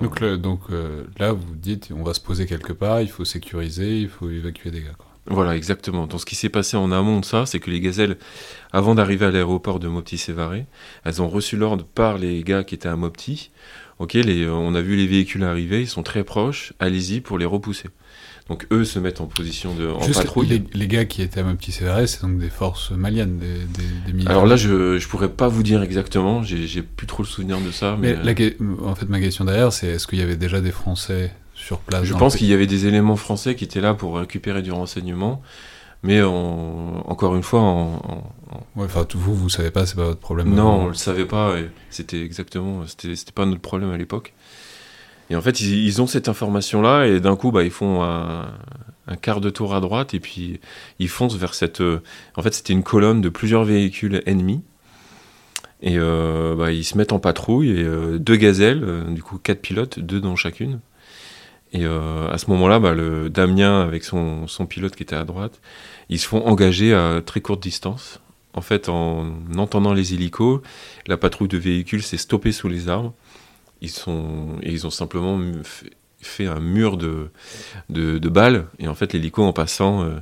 Donc, 0.00 0.24
donc 0.24 0.60
euh, 0.70 1.04
là, 1.18 1.32
vous 1.32 1.54
dites, 1.54 1.90
on 1.94 2.02
va 2.02 2.14
se 2.14 2.20
poser 2.20 2.46
quelque 2.46 2.72
part, 2.72 3.00
il 3.00 3.08
faut 3.08 3.24
sécuriser, 3.24 3.98
il 3.98 4.08
faut 4.08 4.30
évacuer 4.30 4.70
des 4.70 4.82
gars. 4.82 4.96
Voilà, 5.26 5.54
exactement. 5.56 6.06
Donc 6.06 6.20
ce 6.20 6.26
qui 6.26 6.34
s'est 6.34 6.48
passé 6.48 6.76
en 6.76 6.90
amont 6.90 7.20
de 7.20 7.24
ça, 7.24 7.46
c'est 7.46 7.60
que 7.60 7.70
les 7.70 7.80
gazelles, 7.80 8.16
avant 8.72 8.94
d'arriver 8.94 9.26
à 9.26 9.30
l'aéroport 9.30 9.78
de 9.78 9.86
Mopti-Sévaré, 9.86 10.66
elles 11.04 11.22
ont 11.22 11.28
reçu 11.28 11.56
l'ordre 11.56 11.84
par 11.84 12.18
les 12.18 12.42
gars 12.42 12.64
qui 12.64 12.74
étaient 12.74 12.88
à 12.88 12.96
Mopti. 12.96 13.50
Ok, 13.98 14.14
les, 14.14 14.48
on 14.48 14.74
a 14.74 14.80
vu 14.80 14.96
les 14.96 15.06
véhicules 15.06 15.44
arriver, 15.44 15.82
ils 15.82 15.88
sont 15.88 16.02
très 16.02 16.24
proches, 16.24 16.72
allez-y 16.80 17.20
pour 17.20 17.38
les 17.38 17.44
repousser. 17.44 17.88
Donc 18.48 18.66
eux 18.72 18.84
se 18.84 18.98
mettent 18.98 19.20
en 19.20 19.26
position 19.26 19.74
de 19.74 19.88
en 19.88 20.00
patrouille. 20.00 20.64
Les, 20.74 20.88
gars 20.88 21.04
qui 21.04 21.22
étaient 21.22 21.40
à 21.40 21.44
mon 21.44 21.54
petit 21.54 21.72
CRS, 21.72 22.06
c'est 22.06 22.22
donc 22.22 22.38
des 22.38 22.50
forces 22.50 22.90
maliennes, 22.90 23.38
des, 23.38 23.46
des, 24.06 24.12
militaires. 24.12 24.32
Alors 24.32 24.46
là, 24.46 24.56
je 24.56 24.98
je 24.98 25.08
pourrais 25.08 25.28
pas 25.28 25.48
vous 25.48 25.62
dire 25.62 25.82
exactement. 25.82 26.42
J'ai 26.42 26.82
plus 26.82 27.06
trop 27.06 27.22
le 27.22 27.28
souvenir 27.28 27.60
de 27.60 27.70
ça. 27.70 27.96
Mais, 28.00 28.16
en 28.84 28.94
fait, 28.94 29.08
ma 29.08 29.20
question 29.20 29.44
derrière, 29.44 29.72
c'est 29.72 29.88
est-ce 29.88 30.06
qu'il 30.06 30.18
y 30.18 30.22
avait 30.22 30.36
déjà 30.36 30.60
des 30.60 30.72
Français 30.72 31.32
sur 31.54 31.78
place 31.78 32.04
Je 32.04 32.14
pense 32.14 32.36
qu'il 32.36 32.48
y 32.48 32.52
avait 32.52 32.66
des 32.66 32.86
éléments 32.86 33.16
français 33.16 33.54
qui 33.54 33.64
étaient 33.64 33.80
là 33.80 33.94
pour 33.94 34.18
récupérer 34.18 34.62
du 34.62 34.72
renseignement, 34.72 35.40
mais 36.02 36.20
encore 36.22 37.36
une 37.36 37.44
fois, 37.44 37.60
en, 37.60 38.24
enfin, 38.76 39.06
vous, 39.14 39.34
vous 39.34 39.48
savez 39.48 39.70
pas, 39.70 39.86
c'est 39.86 39.96
pas 39.96 40.04
votre 40.04 40.20
problème. 40.20 40.52
Non, 40.52 40.82
on 40.82 40.88
le 40.88 40.94
savait 40.94 41.26
pas. 41.26 41.54
C'était 41.90 42.22
exactement, 42.22 42.82
c'était 42.86 43.14
pas 43.32 43.46
notre 43.46 43.60
problème 43.60 43.90
à 43.92 43.96
l'époque. 43.96 44.34
Et 45.32 45.34
en 45.34 45.40
fait, 45.40 45.62
ils, 45.62 46.02
ont 46.02 46.06
cette 46.06 46.28
information-là, 46.28 47.06
et 47.06 47.18
d'un 47.18 47.36
coup, 47.36 47.52
bah, 47.52 47.62
ils 47.64 47.70
font 47.70 48.02
un, 48.02 48.52
quart 49.22 49.40
de 49.40 49.48
tour 49.48 49.74
à 49.74 49.80
droite, 49.80 50.12
et 50.12 50.20
puis 50.20 50.60
ils 50.98 51.08
foncent 51.08 51.36
vers 51.36 51.54
cette. 51.54 51.80
Euh, 51.80 52.02
en 52.36 52.42
fait, 52.42 52.52
c'était 52.52 52.74
une 52.74 52.82
colonne 52.82 53.22
de 53.22 53.30
plusieurs 53.30 53.64
véhicules 53.64 54.22
ennemis. 54.26 54.62
Et 55.80 55.94
euh, 55.96 56.54
bah, 56.54 56.70
ils 56.70 56.84
se 56.84 56.98
mettent 56.98 57.14
en 57.14 57.18
patrouille, 57.18 57.70
et 57.70 57.82
euh, 57.82 58.18
deux 58.18 58.36
gazelles, 58.36 58.84
du 59.08 59.22
coup 59.22 59.38
quatre 59.38 59.62
pilotes, 59.62 59.98
deux 60.00 60.20
dans 60.20 60.36
chacune. 60.36 60.80
Et 61.72 61.86
à 61.86 62.36
ce 62.36 62.50
moment-là, 62.50 62.78
bah, 62.78 62.92
le 62.92 63.30
Damien, 63.30 63.80
avec 63.80 64.04
son, 64.04 64.46
son, 64.46 64.66
pilote 64.66 64.94
qui 64.94 65.02
était 65.02 65.16
à 65.16 65.24
droite, 65.24 65.62
ils 66.10 66.18
se 66.18 66.28
font 66.28 66.46
engager 66.46 66.92
à 66.92 67.22
très 67.24 67.40
courte 67.40 67.62
distance. 67.62 68.20
En 68.52 68.60
fait, 68.60 68.90
en 68.90 69.32
entendant 69.56 69.94
les 69.94 70.12
hélicos, 70.12 70.60
la 71.06 71.16
patrouille 71.16 71.48
de 71.48 71.56
véhicules 71.56 72.02
s'est 72.02 72.18
stoppée 72.18 72.52
sous 72.52 72.68
les 72.68 72.90
arbres 72.90 73.14
ils, 73.82 73.90
sont, 73.90 74.58
et 74.62 74.72
ils 74.72 74.86
ont 74.86 74.90
simplement 74.90 75.38
fait, 76.20 76.46
un 76.46 76.60
mur 76.60 76.96
de, 76.96 77.30
de, 77.90 78.28
balles. 78.28 78.66
Et 78.78 78.88
en 78.88 78.94
fait, 78.94 79.12
l'hélico, 79.12 79.42
en 79.42 79.52
passant, 79.52 80.02
euh, 80.02 80.14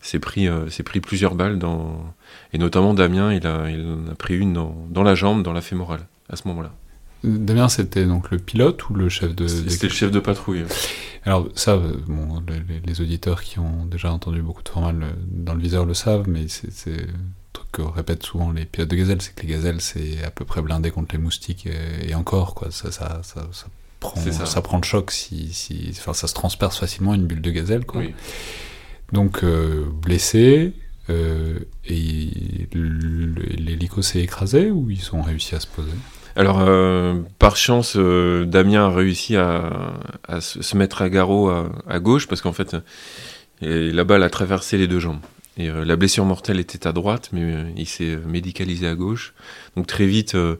s'est 0.00 0.18
pris, 0.18 0.48
euh, 0.48 0.66
pris 0.84 1.00
plusieurs 1.00 1.34
balles. 1.34 1.58
Dans, 1.58 2.14
et 2.52 2.58
notamment, 2.58 2.94
Damien, 2.94 3.32
il, 3.32 3.46
a, 3.46 3.70
il 3.70 3.86
en 3.86 4.10
a 4.10 4.14
pris 4.14 4.36
une 4.36 4.54
dans, 4.54 4.74
dans 4.90 5.02
la 5.02 5.14
jambe, 5.14 5.42
dans 5.42 5.52
la 5.52 5.60
fémorale, 5.60 6.06
à 6.28 6.36
ce 6.36 6.48
moment-là. 6.48 6.72
Damien, 7.22 7.68
c'était 7.68 8.04
donc 8.04 8.30
le 8.32 8.38
pilote 8.38 8.88
ou 8.88 8.94
le 8.94 9.08
chef 9.08 9.34
de... 9.34 9.46
C'était 9.46 9.86
le 9.86 9.92
chef 9.92 10.10
de 10.10 10.18
patrouille. 10.18 10.64
Alors 11.24 11.48
ça, 11.54 11.72
euh, 11.72 11.92
bon, 12.08 12.42
les, 12.84 13.00
auditeurs 13.00 13.42
qui 13.42 13.60
ont 13.60 13.86
déjà 13.86 14.12
entendu 14.12 14.42
beaucoup 14.42 14.62
de 14.62 14.68
formats 14.68 14.92
dans 15.28 15.54
le 15.54 15.60
viseur 15.60 15.84
le 15.84 15.94
savent, 15.94 16.28
mais 16.28 16.46
c'est 16.48 17.06
que 17.72 17.82
répètent 17.82 18.22
souvent 18.22 18.52
les 18.52 18.66
pilotes 18.66 18.90
de 18.90 18.96
gazelle, 18.96 19.22
c'est 19.22 19.34
que 19.34 19.42
les 19.42 19.48
gazelles, 19.48 19.80
c'est 19.80 20.22
à 20.24 20.30
peu 20.30 20.44
près 20.44 20.60
blindé 20.62 20.90
contre 20.90 21.14
les 21.14 21.20
moustiques 21.20 21.66
et, 22.06 22.14
encore, 22.14 22.54
quoi. 22.54 22.70
Ça, 22.70 22.92
ça, 22.92 23.20
ça, 23.22 23.48
prend, 23.98 24.20
ça. 24.20 24.60
prend 24.60 24.76
le 24.76 24.84
choc 24.84 25.10
si, 25.10 25.52
si, 25.52 25.88
enfin, 25.92 26.12
ça 26.12 26.28
se 26.28 26.34
transperce 26.34 26.78
facilement 26.78 27.14
une 27.14 27.26
bulle 27.26 27.40
de 27.40 27.50
gazelle, 27.50 27.84
quoi. 27.84 28.02
Donc, 29.12 29.42
euh, 29.42 29.86
blessé, 29.90 30.74
euh, 31.10 31.58
et 31.86 32.68
l'hélico 32.74 34.02
s'est 34.02 34.20
écrasé 34.20 34.70
ou 34.70 34.90
ils 34.90 35.14
ont 35.14 35.22
réussi 35.22 35.54
à 35.54 35.60
se 35.60 35.66
poser? 35.66 35.90
Alors, 36.36 36.60
euh, 36.60 37.20
par 37.38 37.56
chance, 37.56 37.96
Damien 37.96 38.86
a 38.86 38.90
réussi 38.90 39.36
à, 39.36 40.00
se 40.40 40.76
mettre 40.76 41.02
à 41.02 41.10
garrot 41.10 41.50
à, 41.50 41.70
à 41.86 41.98
gauche 41.98 42.26
parce 42.26 42.40
qu'en 42.40 42.52
fait, 42.52 42.76
la 43.60 44.04
balle 44.04 44.22
a 44.22 44.30
traversé 44.30 44.78
les 44.78 44.88
deux 44.88 45.00
jambes. 45.00 45.20
Et 45.56 45.68
euh, 45.68 45.84
la 45.84 45.96
blessure 45.96 46.24
mortelle 46.24 46.58
était 46.60 46.86
à 46.86 46.92
droite, 46.92 47.30
mais 47.32 47.42
euh, 47.42 47.64
il 47.76 47.86
s'est 47.86 48.16
médicalisé 48.16 48.86
à 48.86 48.94
gauche. 48.94 49.34
Donc 49.76 49.86
très 49.86 50.06
vite, 50.06 50.34
euh, 50.34 50.56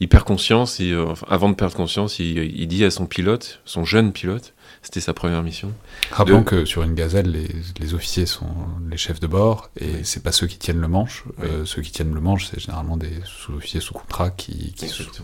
il 0.00 0.08
perd 0.08 0.24
conscience. 0.24 0.78
Et, 0.78 0.94
avant 1.28 1.48
de 1.48 1.54
perdre 1.54 1.74
conscience, 1.74 2.20
il, 2.20 2.68
dit 2.68 2.84
à 2.84 2.90
son 2.90 3.06
pilote, 3.06 3.60
son 3.64 3.84
jeune 3.84 4.12
pilote, 4.12 4.54
c'était 4.80 5.00
sa 5.00 5.12
première 5.12 5.42
mission. 5.42 5.72
Rappelons 6.12 6.44
que 6.44 6.64
sur 6.64 6.84
une 6.84 6.94
gazelle, 6.94 7.48
les, 7.80 7.94
officiers 7.94 8.26
sont 8.26 8.46
les 8.88 8.96
chefs 8.96 9.18
de 9.18 9.26
bord 9.26 9.70
et 9.80 10.04
c'est 10.04 10.22
pas 10.22 10.30
ceux 10.30 10.46
qui 10.46 10.56
tiennent 10.56 10.80
le 10.80 10.86
manche. 10.86 11.24
ceux 11.64 11.82
qui 11.82 11.90
tiennent 11.90 12.14
le 12.14 12.20
manche, 12.20 12.46
c'est 12.46 12.60
généralement 12.60 12.96
des 12.96 13.10
sous-officiers 13.24 13.80
sous 13.80 13.94
contrat 13.94 14.30
qui, 14.30 14.72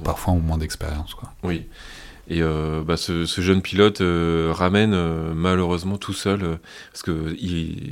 parfois 0.02 0.32
ont 0.32 0.40
moins 0.40 0.58
d'expérience. 0.58 1.14
Oui. 1.44 1.66
Et 2.26 2.40
bah, 2.40 2.96
ce, 2.96 3.24
jeune 3.26 3.62
pilote 3.62 4.02
ramène 4.50 4.96
malheureusement 5.34 5.98
tout 5.98 6.14
seul, 6.14 6.58
parce 6.90 7.04
que 7.04 7.36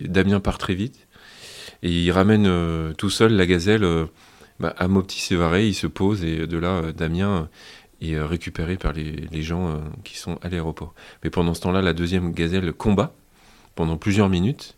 Damien 0.09 0.41
part 0.41 0.59
très 0.59 0.75
vite, 0.75 0.99
et 1.83 1.91
il 1.91 2.11
ramène 2.13 2.47
euh, 2.47 2.93
tout 2.95 3.11
seul 3.11 3.33
la 3.33 3.47
gazelle 3.47 3.85
euh, 3.85 4.07
bah, 4.61 4.75
à 4.79 4.87
Mopti-Sévaré, 4.87 5.67
il 5.67 5.75
se 5.75 5.87
pose 5.87 6.25
et 6.25 6.47
de 6.47 6.59
là, 6.59 6.69
euh, 6.69 6.93
Damien 6.93 7.49
est 8.01 8.19
récupéré 8.19 8.77
par 8.77 8.93
les, 8.93 9.43
gens 9.43 9.81
qui 10.03 10.19
sont 10.19 10.37
à 10.43 10.49
l'aéroport. 10.49 10.93
Mais 11.23 11.31
pendant 11.31 11.55
ce 11.55 11.61
temps-là, 11.61 11.83
la 11.83 11.93
deuxième 11.93 12.33
gazelle 12.33 12.73
combat 12.73 13.15
pendant 13.77 13.97
plusieurs 13.97 14.29
minutes. 14.29 14.77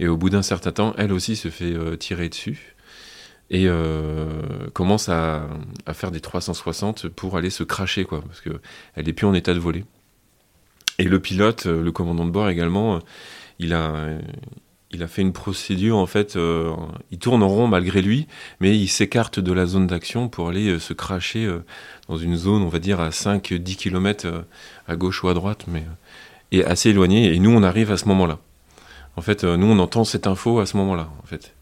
Et 0.00 0.08
au 0.08 0.16
bout 0.16 0.28
d'un 0.28 0.42
certain 0.42 0.72
temps, 0.72 0.92
elle 0.98 1.12
aussi 1.12 1.36
se 1.36 1.50
fait 1.50 1.72
tirer 1.98 2.28
dessus 2.28 2.74
et 3.48 3.68
commence 4.72 5.08
à, 5.08 5.46
faire 5.92 6.10
des 6.10 6.18
360 6.18 7.06
pour 7.10 7.36
aller 7.36 7.50
se 7.50 7.62
cracher, 7.62 8.04
quoi, 8.04 8.22
parce 8.22 8.40
qu'elle 8.40 9.06
n'est 9.06 9.12
plus 9.12 9.28
en 9.28 9.34
état 9.34 9.54
de 9.54 9.60
voler. 9.60 9.84
Et 10.98 11.04
le 11.04 11.20
pilote, 11.20 11.66
le 11.66 11.92
commandant 11.92 12.24
de 12.24 12.32
bord 12.32 12.48
également, 12.48 12.98
il 13.60 13.72
a, 13.72 14.18
il 14.94 15.02
a 15.02 15.08
fait 15.08 15.22
une 15.22 15.32
procédure, 15.32 15.96
en 15.96 16.06
fait, 16.06 16.36
euh, 16.36 16.72
il 17.10 17.18
tourne 17.18 17.42
en 17.42 17.48
rond 17.48 17.66
malgré 17.66 18.00
lui, 18.00 18.28
mais 18.60 18.78
il 18.78 18.88
s'écarte 18.88 19.40
de 19.40 19.52
la 19.52 19.66
zone 19.66 19.88
d'action 19.88 20.28
pour 20.28 20.48
aller 20.48 20.68
euh, 20.68 20.78
se 20.78 20.92
cracher 20.92 21.44
euh, 21.44 21.64
dans 22.08 22.16
une 22.16 22.36
zone, 22.36 22.62
on 22.62 22.68
va 22.68 22.78
dire, 22.78 23.00
à 23.00 23.08
5-10 23.10 23.76
km 23.76 24.44
à 24.86 24.96
gauche 24.96 25.24
ou 25.24 25.28
à 25.28 25.34
droite, 25.34 25.64
mais 25.66 25.84
et 26.52 26.64
assez 26.64 26.90
éloigné. 26.90 27.34
Et 27.34 27.38
nous, 27.40 27.50
on 27.50 27.62
arrive 27.62 27.90
à 27.90 27.96
ce 27.96 28.06
moment-là. 28.06 28.38
En 29.16 29.20
fait, 29.20 29.44
nous, 29.44 29.66
on 29.66 29.78
entend 29.78 30.04
cette 30.04 30.26
info 30.26 30.60
à 30.60 30.66
ce 30.66 30.76
moment-là, 30.76 31.10
en 31.22 31.26
fait. 31.26 31.54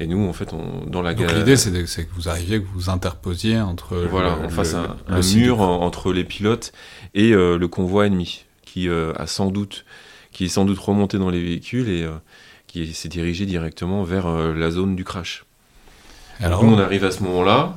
Et 0.00 0.06
nous, 0.06 0.26
en 0.26 0.32
fait, 0.32 0.52
on, 0.54 0.86
dans 0.86 1.02
la 1.02 1.14
Donc 1.14 1.32
l'idée, 1.32 1.56
c'est 1.56 1.70
que 1.70 2.14
vous 2.14 2.28
arriviez, 2.28 2.60
que 2.60 2.66
vous 2.72 2.88
interposiez 2.88 3.60
entre... 3.60 3.96
Voilà, 3.96 4.38
on 4.42 4.48
fasse 4.48 4.74
un, 4.74 4.96
mur 5.36 5.60
entre 5.60 6.12
les 6.12 6.24
pilotes 6.24 6.72
et 7.14 7.32
le 7.32 7.66
convoi 7.66 8.06
ennemi, 8.06 8.46
qui 8.64 8.88
a 8.88 9.26
sans 9.26 9.50
doute 9.50 9.84
qui 10.32 10.46
est 10.46 10.48
sans 10.48 10.64
doute 10.64 10.78
remonté 10.78 11.18
dans 11.18 11.28
les 11.28 11.42
véhicules 11.42 11.90
et 11.90 12.08
qui 12.72 12.94
s'est 12.94 13.08
dirigé 13.08 13.44
directement 13.44 14.02
vers 14.02 14.26
euh, 14.26 14.54
la 14.54 14.70
zone 14.70 14.96
du 14.96 15.04
crash. 15.04 15.44
Alors, 16.40 16.64
Nous, 16.64 16.74
on 16.74 16.78
arrive 16.78 17.04
à 17.04 17.10
ce 17.10 17.22
moment-là. 17.22 17.76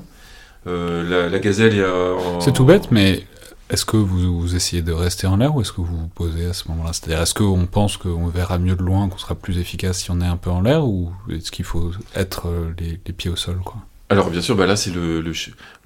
Euh, 0.67 1.29
la, 1.29 1.39
gazelle 1.39 1.77
est 1.77 2.41
C'est 2.41 2.53
tout 2.53 2.65
bête, 2.65 2.89
mais 2.91 3.23
est-ce 3.69 3.85
que 3.85 3.97
vous, 3.97 4.55
essayez 4.55 4.81
de 4.81 4.93
rester 4.93 5.27
en 5.27 5.37
l'air 5.37 5.55
ou 5.55 5.61
est-ce 5.61 5.71
que 5.71 5.81
vous 5.81 5.97
vous 5.97 6.07
posez 6.07 6.45
à 6.45 6.53
ce 6.53 6.67
moment-là? 6.69 6.93
C'est-à-dire, 6.93 7.21
est-ce 7.21 7.33
qu'on 7.33 7.65
pense 7.65 7.97
qu'on 7.97 8.27
verra 8.27 8.57
mieux 8.57 8.75
de 8.75 8.83
loin, 8.83 9.09
qu'on 9.09 9.17
sera 9.17 9.35
plus 9.35 9.59
efficace 9.59 9.99
si 9.99 10.11
on 10.11 10.21
est 10.21 10.25
un 10.25 10.37
peu 10.37 10.49
en 10.49 10.61
l'air 10.61 10.85
ou 10.85 11.11
est-ce 11.29 11.51
qu'il 11.51 11.65
faut 11.65 11.91
être 12.15 12.47
euh, 12.47 12.73
les, 12.79 12.99
les, 13.05 13.13
pieds 13.13 13.29
au 13.29 13.35
sol 13.35 13.59
quoi? 13.65 13.77
Alors 14.07 14.29
bien 14.29 14.41
sûr, 14.41 14.55
bah 14.55 14.67
là 14.67 14.75
c'est 14.75 14.93
le, 14.93 15.23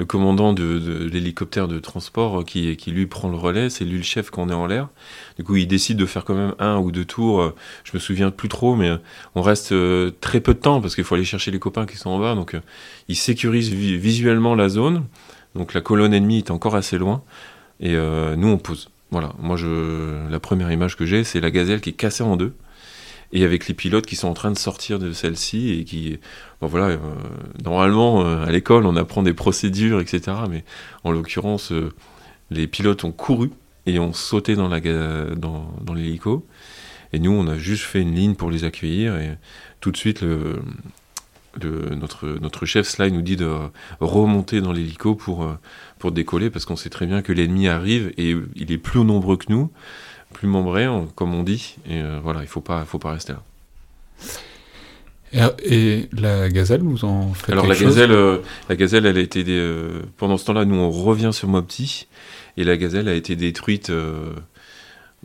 commandant 0.05 0.51
de, 0.51 1.07
l'hélicoptère 1.09 1.69
de 1.69 1.79
transport 1.79 2.43
qui, 2.43 2.75
qui 2.75 2.91
lui 2.91 3.07
prend 3.07 3.29
le 3.29 3.37
relais, 3.37 3.69
c'est 3.69 3.85
lui 3.85 3.95
le 3.95 4.03
chef 4.03 4.29
quand 4.29 4.43
on 4.43 4.49
est 4.49 4.53
en 4.53 4.65
l'air. 4.67 4.89
Du 5.37 5.45
coup 5.45 5.55
il 5.55 5.67
décide 5.67 5.95
de 5.97 6.05
faire 6.05 6.25
quand 6.25 6.35
même 6.35 6.53
un 6.59 6.79
ou 6.79 6.91
deux 6.91 7.05
tours, 7.05 7.53
je 7.85 7.91
me 7.93 7.99
souviens 7.99 8.29
plus 8.29 8.49
trop, 8.49 8.75
mais 8.75 8.91
on 9.35 9.41
reste 9.41 9.71
euh, 9.71 10.11
très 10.19 10.41
peu 10.41 10.53
de 10.53 10.59
temps 10.59 10.81
parce 10.81 10.95
qu'il 10.95 11.05
faut 11.05 11.15
aller 11.15 11.23
chercher 11.23 11.49
les 11.51 11.59
copains 11.59 11.85
qui 11.85 11.95
sont 11.95 12.09
en 12.09 12.19
bas, 12.19 12.35
donc 12.35 12.55
euh, 12.55 12.61
il 13.07 13.15
sécurise 13.15 13.69
visuellement 13.71 14.53
la 14.53 14.67
zone, 14.67 15.05
donc 15.55 15.73
la 15.73 15.79
colonne 15.79 16.13
ennemie 16.13 16.39
est 16.39 16.51
encore 16.51 16.75
assez 16.75 16.97
loin, 16.97 17.23
et 17.79 17.95
euh, 17.95 18.35
nous 18.35 18.49
on 18.49 18.57
pose. 18.57 18.89
Voilà, 19.11 19.31
moi 19.39 19.55
je, 19.55 20.29
la 20.29 20.39
première 20.41 20.71
image 20.73 20.97
que 20.97 21.05
j'ai 21.05 21.23
c'est 21.23 21.39
la 21.39 21.51
gazelle 21.51 21.79
qui 21.79 21.91
est 21.91 21.93
cassée 21.93 22.23
en 22.23 22.35
deux 22.35 22.53
et 23.31 23.43
avec 23.43 23.67
les 23.67 23.73
pilotes 23.73 24.05
qui 24.05 24.15
sont 24.15 24.27
en 24.27 24.33
train 24.33 24.51
de 24.51 24.57
sortir 24.57 24.99
de 24.99 25.11
celle-ci 25.11 25.71
et 25.71 25.83
qui, 25.83 26.19
bon 26.61 26.67
voilà, 26.67 26.87
euh, 26.87 26.97
normalement 27.63 28.25
euh, 28.25 28.45
à 28.45 28.51
l'école 28.51 28.85
on 28.85 28.95
apprend 28.95 29.23
des 29.23 29.33
procédures, 29.33 29.99
etc. 29.99 30.37
Mais 30.49 30.63
en 31.03 31.11
l'occurrence, 31.11 31.71
euh, 31.71 31.91
les 32.49 32.67
pilotes 32.67 33.03
ont 33.03 33.11
couru 33.11 33.51
et 33.85 33.99
ont 33.99 34.13
sauté 34.13 34.55
dans 34.55 34.69
l'hélico. 35.93 36.45
Et 37.11 37.19
nous, 37.19 37.31
on 37.31 37.47
a 37.47 37.57
juste 37.57 37.83
fait 37.83 38.01
une 38.01 38.13
ligne 38.13 38.35
pour 38.35 38.51
les 38.51 38.65
accueillir 38.65 39.15
et 39.17 39.35
tout 39.79 39.91
de 39.91 39.97
suite 39.97 40.23
notre, 41.63 42.27
notre 42.27 42.65
chef 42.67 42.87
Sly 42.87 43.11
nous 43.11 43.23
dit 43.23 43.35
de 43.35 43.51
remonter 43.99 44.61
dans 44.61 44.71
l'hélico 44.71 45.15
pour, 45.15 45.51
pour 45.97 46.11
décoller 46.11 46.51
parce 46.51 46.65
qu'on 46.65 46.75
sait 46.75 46.91
très 46.91 47.07
bien 47.07 47.23
que 47.23 47.31
l'ennemi 47.31 47.67
arrive 47.67 48.13
et 48.17 48.35
il 48.55 48.71
est 48.71 48.77
plus 48.77 49.03
nombreux 49.03 49.37
que 49.37 49.45
nous 49.49 49.71
plus 50.33 50.47
membré, 50.47 50.87
comme 51.15 51.33
on 51.33 51.43
dit. 51.43 51.77
Et 51.85 52.01
euh, 52.01 52.19
voilà, 52.21 52.41
il 52.41 52.47
faut 52.47 52.61
pas, 52.61 52.85
faut 52.85 52.99
pas 52.99 53.11
rester 53.11 53.33
là. 53.33 53.43
Et, 55.63 56.09
la 56.11 56.49
gazelle, 56.49 56.81
vous 56.81 57.05
en 57.05 57.33
faites 57.33 57.51
Alors 57.51 57.67
la 57.67 57.75
gazelle, 57.75 58.11
euh, 58.11 58.39
la 58.67 58.75
gazelle, 58.75 59.05
elle 59.05 59.17
a 59.17 59.21
été 59.21 59.43
euh, 59.47 60.01
pendant 60.17 60.37
ce 60.37 60.45
temps-là, 60.45 60.65
nous 60.65 60.75
on 60.75 60.89
revient 60.89 61.29
sur 61.31 61.47
Mopti 61.47 62.07
et 62.57 62.63
la 62.63 62.77
gazelle 62.77 63.07
a 63.07 63.13
été 63.13 63.35
détruite. 63.35 63.91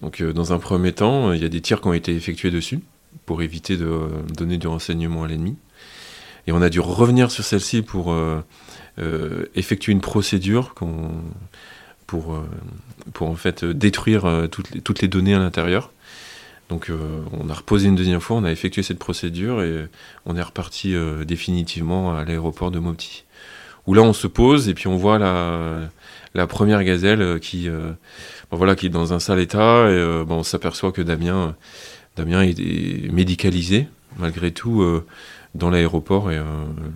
donc 0.02 0.22
dans 0.22 0.52
un 0.52 0.58
premier 0.58 0.92
temps, 0.92 1.32
il 1.32 1.42
y 1.42 1.44
a 1.44 1.48
des 1.48 1.62
tirs 1.62 1.80
qui 1.80 1.88
ont 1.88 1.94
été 1.94 2.14
effectués 2.14 2.50
dessus 2.50 2.80
pour 3.24 3.40
éviter 3.40 3.78
de 3.78 4.08
donner 4.36 4.58
du 4.58 4.66
renseignement 4.66 5.24
à 5.24 5.28
l'ennemi. 5.28 5.56
Et 6.46 6.52
on 6.52 6.60
a 6.60 6.68
dû 6.68 6.80
revenir 6.80 7.30
sur 7.30 7.42
celle-ci 7.42 7.80
pour 7.80 8.14
effectuer 9.54 9.92
une 9.92 10.02
procédure 10.02 10.74
qu'on 10.74 11.12
pour, 12.06 12.34
euh, 12.34 12.48
pour 13.12 13.28
en 13.28 13.34
fait 13.34 13.64
détruire 13.64 14.24
euh, 14.24 14.46
toutes 14.46 14.70
les, 14.70 14.80
toutes 14.80 15.02
les 15.02 15.08
données 15.08 15.34
à 15.34 15.38
l'intérieur. 15.38 15.90
Donc 16.68 16.88
euh, 16.88 16.96
on 17.32 17.50
a 17.50 17.54
reposé 17.54 17.88
une 17.88 17.94
deuxième 17.94 18.20
fois, 18.20 18.36
on 18.36 18.44
a 18.44 18.50
effectué 18.50 18.82
cette 18.82 18.98
procédure 18.98 19.62
et 19.62 19.86
on 20.24 20.36
est 20.36 20.42
reparti 20.42 20.94
définitivement 21.26 22.16
à 22.16 22.24
l'aéroport 22.24 22.70
de 22.70 22.78
Mopti. 22.78 23.24
où 23.86 23.94
là 23.94 24.02
on 24.02 24.14
se 24.14 24.26
pose 24.26 24.68
et 24.68 24.74
puis 24.74 24.88
on 24.88 24.96
voit 24.96 25.18
la, 25.18 25.90
la 26.34 26.46
première 26.46 26.82
gazelle 26.82 27.38
qui, 27.40 27.68
voilà, 28.50 28.76
qui 28.76 28.86
est 28.86 28.90
dans 28.90 29.12
un 29.12 29.18
sale 29.18 29.40
état. 29.40 29.90
Et 29.90 30.24
bon, 30.24 30.36
on 30.36 30.42
s'aperçoit 30.42 30.90
que 30.90 31.02
Damien, 31.02 31.54
Damien 32.16 32.42
est, 32.42 33.12
médicalisé 33.12 33.86
malgré 34.16 34.50
tout 34.50 34.82
dans 35.54 35.68
l'aéroport 35.68 36.30
et 36.30 36.40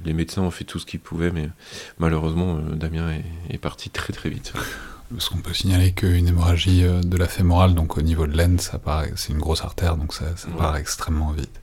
les 0.07 0.15
médecins 0.15 0.41
ont 0.41 0.51
fait 0.51 0.65
tout 0.65 0.79
ce 0.79 0.87
qu'ils 0.87 1.01
pouvaient, 1.01 1.31
mais 1.31 1.51
malheureusement 1.99 2.59
Damien 2.73 3.11
est, 3.51 3.59
parti 3.59 3.91
très 3.91 4.15
très 4.15 4.31
vite. 4.31 4.55
Parce 5.11 5.29
qu'on 5.29 5.39
peut 5.39 5.55
signaler 5.55 5.93
qu'une 5.93 6.29
hémorragie 6.29 6.83
de 6.83 7.17
la 7.17 7.27
fémorale, 7.27 7.75
donc 7.75 7.97
au 7.97 8.03
niveau 8.03 8.27
de 8.27 8.37
l'aine, 8.37 8.59
ça 8.59 8.81
c'est 9.17 9.33
une 9.33 9.39
grosse 9.39 9.63
artère, 9.63 9.97
donc 9.97 10.13
ça, 10.13 10.37
ça 10.37 10.49
part 10.49 10.77
extrêmement 10.77 11.33
vite. 11.33 11.61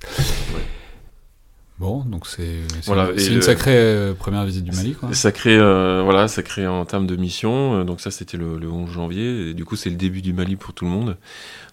Bon, 1.77 2.05
donc 2.05 2.25
c'est 2.25 2.61
voilà, 2.85 3.11
une 3.11 3.41
sacrée 3.41 3.75
euh, 3.75 4.13
première 4.13 4.45
visite 4.45 4.63
du 4.63 4.71
Mali, 4.71 4.93
quoi. 4.93 5.13
Sacré, 5.13 5.57
euh, 5.57 6.03
voilà, 6.05 6.29
sacré 6.29 6.65
en 6.65 6.85
termes 6.85 7.05
de 7.05 7.17
mission. 7.17 7.81
Euh, 7.81 7.83
donc 7.83 7.99
ça, 7.99 8.11
c'était 8.11 8.37
le, 8.37 8.57
11 8.65 8.89
janvier. 8.89 9.49
Et 9.49 9.53
du 9.53 9.65
coup, 9.65 9.75
c'est 9.75 9.89
le 9.89 9.97
début 9.97 10.21
du 10.21 10.31
Mali 10.31 10.55
pour 10.55 10.73
tout 10.73 10.85
le 10.85 10.91
monde. 10.91 11.17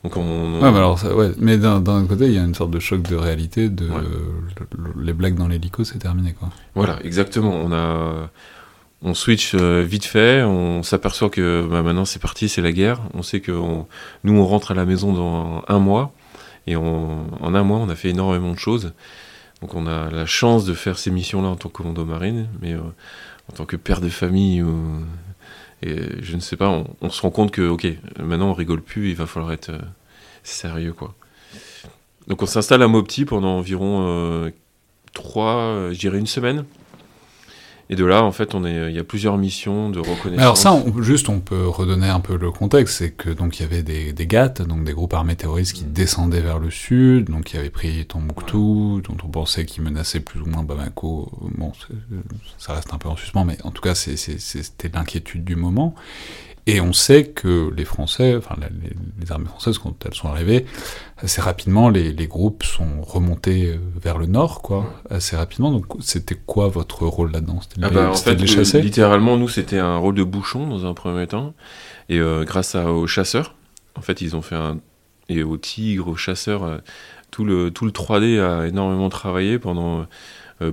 Donc 0.03 0.17
on, 0.17 0.61
Ouais, 0.61 0.73
mais 0.73 0.79
alors, 0.79 1.01
ouais, 1.05 1.31
mais 1.39 1.57
d'un 1.57 2.05
côté, 2.09 2.27
il 2.27 2.33
y 2.33 2.39
a 2.39 2.43
une 2.43 2.55
sorte 2.55 2.73
de 2.73 2.81
choc 2.81 3.03
de 3.03 3.15
réalité. 3.15 3.69
De 3.69 3.87
les 5.01 5.13
blagues 5.13 5.37
dans 5.37 5.47
l'hélico, 5.47 5.85
c'est 5.85 5.99
terminé, 5.99 6.33
quoi. 6.33 6.49
Voilà, 6.75 6.99
exactement. 7.05 7.53
On 7.55 7.73
a, 7.73 8.29
on 9.03 9.15
switch 9.15 9.55
vite 9.55 10.05
fait. 10.05 10.43
On 10.43 10.83
s'aperçoit 10.83 11.31
que 11.31 11.67
bah, 11.69 11.83
maintenant, 11.83 12.05
c'est 12.05 12.21
parti, 12.21 12.49
c'est 12.49 12.63
la 12.63 12.73
guerre. 12.73 13.01
On 13.15 13.23
sait 13.23 13.41
que 13.41 13.53
nous, 13.53 14.39
on 14.39 14.47
rentre 14.47 14.71
à 14.71 14.75
la 14.75 14.85
maison 14.85 15.13
dans 15.13 15.65
un 15.69 15.79
mois. 15.79 16.13
Et 16.67 16.77
en 16.77 17.27
un 17.43 17.63
mois, 17.63 17.79
on 17.79 17.89
a 17.89 17.97
fait 17.97 18.11
énormément 18.11 18.53
de 18.53 18.59
choses. 18.59 18.93
Donc 19.63 19.75
on 19.75 19.87
a 19.87 20.11
la 20.11 20.27
chance 20.27 20.65
de 20.65 20.75
faire 20.75 20.99
ces 20.99 21.13
missions-là 21.13 21.49
en 21.49 21.57
tant 21.57 21.69
que 21.69 21.75
commando 21.75 22.05
marine, 22.05 22.49
mais 22.61 22.73
euh, 22.73 22.81
en 23.49 23.53
tant 23.55 23.65
que 23.65 23.77
père 23.77 24.01
de 24.01 24.09
famille, 24.09 24.63
et 25.83 26.01
je 26.21 26.35
ne 26.35 26.41
sais 26.41 26.57
pas, 26.57 26.85
on, 27.01 27.11
se 27.11 27.23
rend 27.23 27.31
compte 27.31 27.53
que, 27.53 27.69
ok, 27.69 27.87
maintenant 28.19 28.51
on 28.51 28.55
rigole 28.55 28.83
plus, 28.83 29.11
il 29.11 29.15
va 29.15 29.27
falloir 29.27 29.53
être 29.53 29.71
euh, 29.71 29.79
sérieux, 30.43 30.93
quoi. 30.93 31.15
Donc 32.27 32.43
on 32.43 32.47
s'installe 32.47 32.83
à 32.83 32.89
Mopti 32.89 33.25
pendant 33.25 33.57
environ 33.57 34.05
euh, 34.05 34.51
trois, 35.13 35.91
je 35.93 35.99
dirais 35.99 36.19
une 36.19 36.27
semaine. 36.27 36.65
Et 37.93 37.95
de 37.95 38.07
là, 38.07 38.25
en 38.25 38.33
fait, 38.33 38.55
on 38.55 38.65
est, 38.65 38.89
il 38.89 38.97
y 38.97 38.99
a 38.99 39.05
plusieurs 39.05 39.37
missions 39.37 39.91
de 39.91 39.99
reconnaissance. 39.99 40.41
Alors 40.41 40.57
ça, 40.57 40.83
juste, 41.03 41.29
on 41.29 41.41
peut 41.41 41.69
redonner 41.69 42.09
un 42.09 42.21
peu 42.21 42.39
le 42.39 42.51
contexte, 42.51 42.97
c'est 42.97 43.11
que 43.11 43.29
donc 43.29 43.59
il 43.59 43.65
y 43.65 43.67
avait 43.67 43.83
des, 43.83 44.15
des 44.15 44.27
GATT, 44.27 44.63
donc 44.63 44.85
des 44.85 44.95
groupes 44.95 45.13
armés 45.13 45.37
terroristes 45.37 45.75
qui 45.75 45.85
descendaient 45.85 46.41
vers 46.41 46.59
le 46.59 46.71
sud, 46.71 47.27
donc 47.27 47.45
qui 47.45 47.59
avaient 47.59 47.69
pris 47.69 48.07
Tombouctou, 48.07 49.03
dont 49.07 49.19
on 49.23 49.29
pensait 49.29 49.67
qu'ils 49.67 49.83
menaçaient 49.83 50.21
plus 50.21 50.41
ou 50.41 50.47
moins 50.47 50.63
Bamako. 50.63 51.31
Bon, 51.59 51.73
ça 52.57 52.73
reste 52.73 52.95
un 52.95 52.97
peu 52.97 53.11
en 53.11 53.17
suspens, 53.17 53.45
mais 53.45 53.59
en 53.63 53.73
tout 53.73 53.83
cas, 53.83 53.95
c'était 53.95 54.89
l'inquiétude 54.89 55.45
du 55.45 55.55
moment. 55.55 55.95
Et 56.67 56.81
on 56.81 56.93
sait 56.93 57.25
que 57.25 57.73
les 57.77 57.85
Français, 57.85 58.37
enfin 58.37 58.55
les, 59.21 59.33
armées 59.33 59.47
françaises, 59.47 59.79
quand 59.79 59.95
elles 60.07 60.15
sont 60.15 60.29
arrivées, 60.29 60.65
assez 61.19 61.41
rapidement, 61.41 61.89
les, 61.89 62.27
groupes 62.29 62.63
sont 62.63 63.03
remontés 63.03 63.71
euh, 63.71 63.79
vers 64.01 64.17
le 64.17 64.27
nord, 64.27 64.63
quoi, 64.63 64.87
assez 65.11 65.35
rapidement. 65.35 65.73
Donc 65.73 65.87
c'était 66.01 66.37
quoi 66.37 66.69
votre 66.69 67.05
rôle 67.05 67.33
là-dedans? 67.33 67.61
C'était 67.63 67.85
ah 67.85 67.91
bah, 67.91 68.11
en 68.11 68.15
fait, 68.15 68.37
de 68.37 68.43
les 68.43 68.47
chasser 68.47 68.81
Littéralement, 68.81 69.37
nous, 69.37 69.49
c'était 69.49 69.79
un 69.79 69.97
rôle 69.97 70.15
de 70.15 70.23
bouchon 70.23 70.69
dans 70.69 70.87
un 70.87 70.95
premier 70.95 71.27
temps. 71.27 71.53
Et 72.09 72.21
euh, 72.21 72.45
grâce 72.45 72.77
aux 72.77 73.09
chasseurs, 73.09 73.57
en 73.97 74.03
fait, 74.03 74.21
ils 74.21 74.37
ont 74.37 74.43
fait 74.43 74.57
un... 74.57 74.79
Et 75.29 75.43
aux 75.43 75.57
tigres, 75.57 76.09
aux 76.09 76.17
chasseurs, 76.17 76.63
euh, 76.63 76.79
tout, 77.33 77.45
le, 77.45 77.73
tout 77.73 77.87
le 77.87 77.91
3D 77.91 78.41
a 78.41 78.69
énormément 78.69 79.09
travaillé 79.09 79.59
pendant 79.59 80.07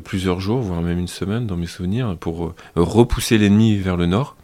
plusieurs 0.04 0.40
jours, 0.40 0.60
voire 0.60 0.84
même 0.84 1.00
une 1.00 1.08
semaine, 1.08 1.48
dans 1.48 1.56
mes 1.56 1.66
souvenirs, 1.66 2.16
pour 2.20 2.54
repousser 2.76 3.40
l'ennemi 3.40 3.76
vers 3.78 3.98
le 3.98 4.06
nord. 4.06 4.36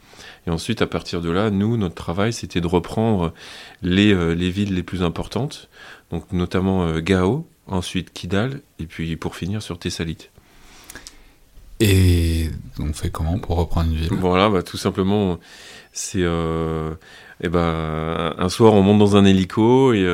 Et 0.47 0.51
ensuite, 0.51 0.81
à 0.81 0.87
partir 0.87 1.21
de 1.21 1.29
là, 1.29 1.49
nous, 1.49 1.77
notre 1.77 1.95
travail, 1.95 2.31
c'était 2.31 2.61
de 2.61 2.67
reprendre 2.67 3.33
les, 3.81 4.13
euh, 4.13 4.33
les, 4.33 4.49
villes 4.49 4.73
les 4.75 4.83
plus 4.83 5.01
importantes, 5.01 5.69
donc 6.11 6.31
notamment 6.31 6.85
euh, 6.85 6.99
Gao, 6.99 7.47
ensuite 7.67 8.13
Kidal, 8.13 8.61
et 8.79 8.85
puis 8.85 9.15
pour 9.15 9.35
finir 9.35 9.63
sur 9.63 9.79
Thessalite. 9.79 10.29
Et 11.79 12.49
on 12.79 12.93
fait 12.93 13.09
comment 13.09 13.37
pour 13.39 13.57
reprendre 13.57 13.91
une 13.91 13.97
ville? 13.97 14.09
Voilà, 14.11 14.49
bah, 14.49 14.61
tout 14.61 14.77
simplement, 14.77 15.39
c'est 15.91 16.21
euh, 16.21 16.93
eh 17.41 17.49
ben, 17.49 18.33
un 18.37 18.49
soir 18.49 18.73
on 18.75 18.81
monte 18.81 18.99
dans 18.99 19.17
un 19.17 19.25
hélico 19.25 19.91
et 19.91 20.07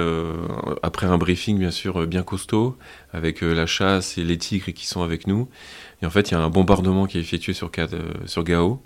après 0.81 1.05
un 1.05 1.19
briefing 1.19 1.59
bien 1.59 1.69
sûr 1.69 2.07
bien 2.07 2.23
costaud 2.23 2.77
avec 3.13 3.41
la 3.41 3.67
chasse 3.67 4.17
et 4.17 4.23
les 4.23 4.39
tigres 4.39 4.73
qui 4.73 4.87
sont 4.87 5.03
avec 5.03 5.27
nous. 5.27 5.49
Et 6.01 6.07
en 6.07 6.09
fait, 6.09 6.31
il 6.31 6.33
y 6.33 6.37
a 6.37 6.39
un 6.39 6.49
bombardement 6.49 7.05
qui 7.05 7.19
est 7.19 7.21
effectué 7.21 7.53
sur, 7.53 7.69
sur 8.25 8.43
Gao. 8.43 8.81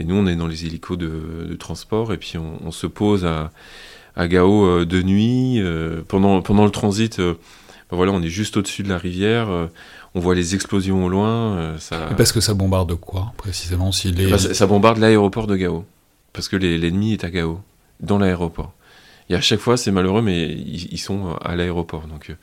Et 0.00 0.04
nous, 0.04 0.16
on 0.16 0.26
est 0.26 0.34
dans 0.34 0.46
les 0.46 0.64
hélicos 0.64 0.96
de, 0.96 1.54
transport 1.58 2.12
et 2.12 2.16
puis 2.16 2.38
on, 2.38 2.70
se 2.70 2.86
pose 2.86 3.26
à, 3.26 3.52
à 4.16 4.28
Gao 4.28 4.64
euh, 4.64 4.86
de 4.86 5.02
nuit. 5.02 5.60
Euh, 5.60 6.00
pendant, 6.08 6.40
pendant 6.40 6.64
le 6.64 6.70
transit, 6.70 7.18
euh, 7.18 7.34
ben 7.90 7.98
voilà, 7.98 8.12
on 8.12 8.22
est 8.22 8.30
juste 8.30 8.56
au-dessus 8.56 8.82
de 8.82 8.88
la 8.88 8.96
rivière. 8.96 9.48
on 10.14 10.20
voit 10.20 10.34
les 10.34 10.54
explosions 10.54 11.04
au 11.04 11.08
loin. 11.10 11.76
ça... 11.78 12.08
parce 12.16 12.32
que 12.32 12.40
ça 12.40 12.54
bombarde 12.54 12.94
quoi, 12.94 13.34
précisément 13.36 13.92
si 13.92 14.10
les... 14.10 14.38
ça, 14.38 14.66
bombarde 14.66 14.98
l'aéroport 14.98 15.46
de 15.46 15.56
Gao. 15.56 15.84
Parce 16.32 16.48
que 16.48 16.56
l'ennemi 16.56 17.12
est 17.12 17.24
à 17.24 17.30
Gao, 17.30 17.60
dans 18.00 18.18
l'aéroport. 18.18 18.72
Et 19.28 19.34
à 19.34 19.40
chaque 19.40 19.60
fois, 19.60 19.76
c'est 19.76 19.90
malheureux, 19.90 20.22
mais 20.22 20.48
ils, 20.48 20.98
sont 20.98 21.36
à 21.44 21.56
l'aéroport. 21.56 22.06
Donc, 22.06 22.34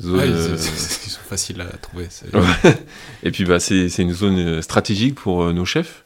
zone, 0.00 0.20
ils, 0.54 1.10
sont 1.10 1.20
faciles 1.20 1.60
à 1.60 1.76
trouver. 1.78 2.08
et 3.24 3.30
puis, 3.32 3.44
bah, 3.44 3.58
c'est 3.58 3.98
une 3.98 4.12
zone 4.12 4.62
stratégique 4.62 5.16
pour 5.16 5.52
nos 5.52 5.64
chefs. 5.64 6.04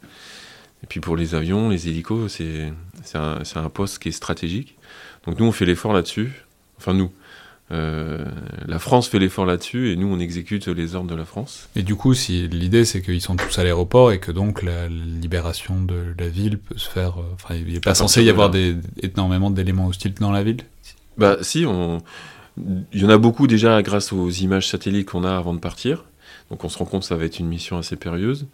Et 0.87 0.88
puis 0.88 1.01
pour 1.01 1.16
les 1.16 1.35
avions, 1.35 1.68
les 1.68 1.88
hélicos, 1.88 2.31
c'est 2.33 3.18
un, 3.18 3.42
un, 3.57 3.68
poste 3.68 3.99
qui 3.99 4.11
est 4.11 4.12
stratégique. 4.12 4.77
Donc 5.27 5.40
nous, 5.40 5.44
on 5.44 5.51
fait 5.51 5.64
l'effort 5.64 5.92
là-dessus. 5.92 6.44
Enfin, 6.79 6.94
nous. 6.94 7.11
Euh, 7.72 8.25
la 8.68 8.79
France 8.79 9.09
fait 9.09 9.18
l'effort 9.18 9.46
là-dessus 9.46 9.90
et 9.90 9.96
nous, 9.96 10.07
on 10.07 10.20
exécute 10.20 10.68
les 10.68 10.94
ordres 10.94 11.11
de 11.11 11.16
la 11.16 11.25
France. 11.25 11.68
Et 11.75 11.83
du 11.83 11.96
coup, 11.96 12.14
si 12.14 12.46
l'idée, 12.46 12.85
c'est 12.85 13.03
qu'ils 13.03 13.20
sont 13.20 13.35
tous 13.35 13.59
à 13.59 13.64
l'aéroport 13.64 14.12
et 14.12 14.20
que 14.20 14.31
donc 14.31 14.62
la 14.62 14.87
libération 14.87 15.83
de 15.83 16.14
la 16.16 16.29
ville 16.29 16.59
peut 16.59 16.79
se 16.79 16.88
faire. 16.88 17.18
Euh, 17.18 17.35
enfin, 17.35 17.57
il 17.57 17.72
n'est 17.72 17.81
pas 17.81 17.96
censé 17.96 18.22
y 18.22 18.31
avoir 18.31 18.51
des, 18.51 18.77
énormément 19.03 19.51
d'éléments 19.51 19.88
hostiles 19.88 20.14
dans 20.14 20.31
la 20.31 20.44
ville? 20.44 20.62
Bah, 21.18 21.38
si, 21.40 21.66
on... 21.66 22.01
il 22.92 23.03
y 23.03 23.05
en 23.05 23.11
a 23.11 23.18
beaucoup 23.18 23.49
déjà 23.49 23.83
grâce 23.83 24.12
aux 24.12 24.31
images 24.31 24.68
satellites 24.68 25.09
qu'on 25.09 25.25
a 25.25 25.37
avant 25.37 25.53
de 25.53 25.59
partir. 25.59 26.05
Donc 26.49 26.62
on 26.62 26.68
se 26.68 26.79
rend 26.79 26.85
compte 26.85 27.01
que 27.01 27.09
ça 27.09 27.16
va 27.16 27.25
être 27.25 27.40
une 27.40 27.49
mission 27.49 27.77
assez 27.77 27.96
périlleuse. 27.96 28.46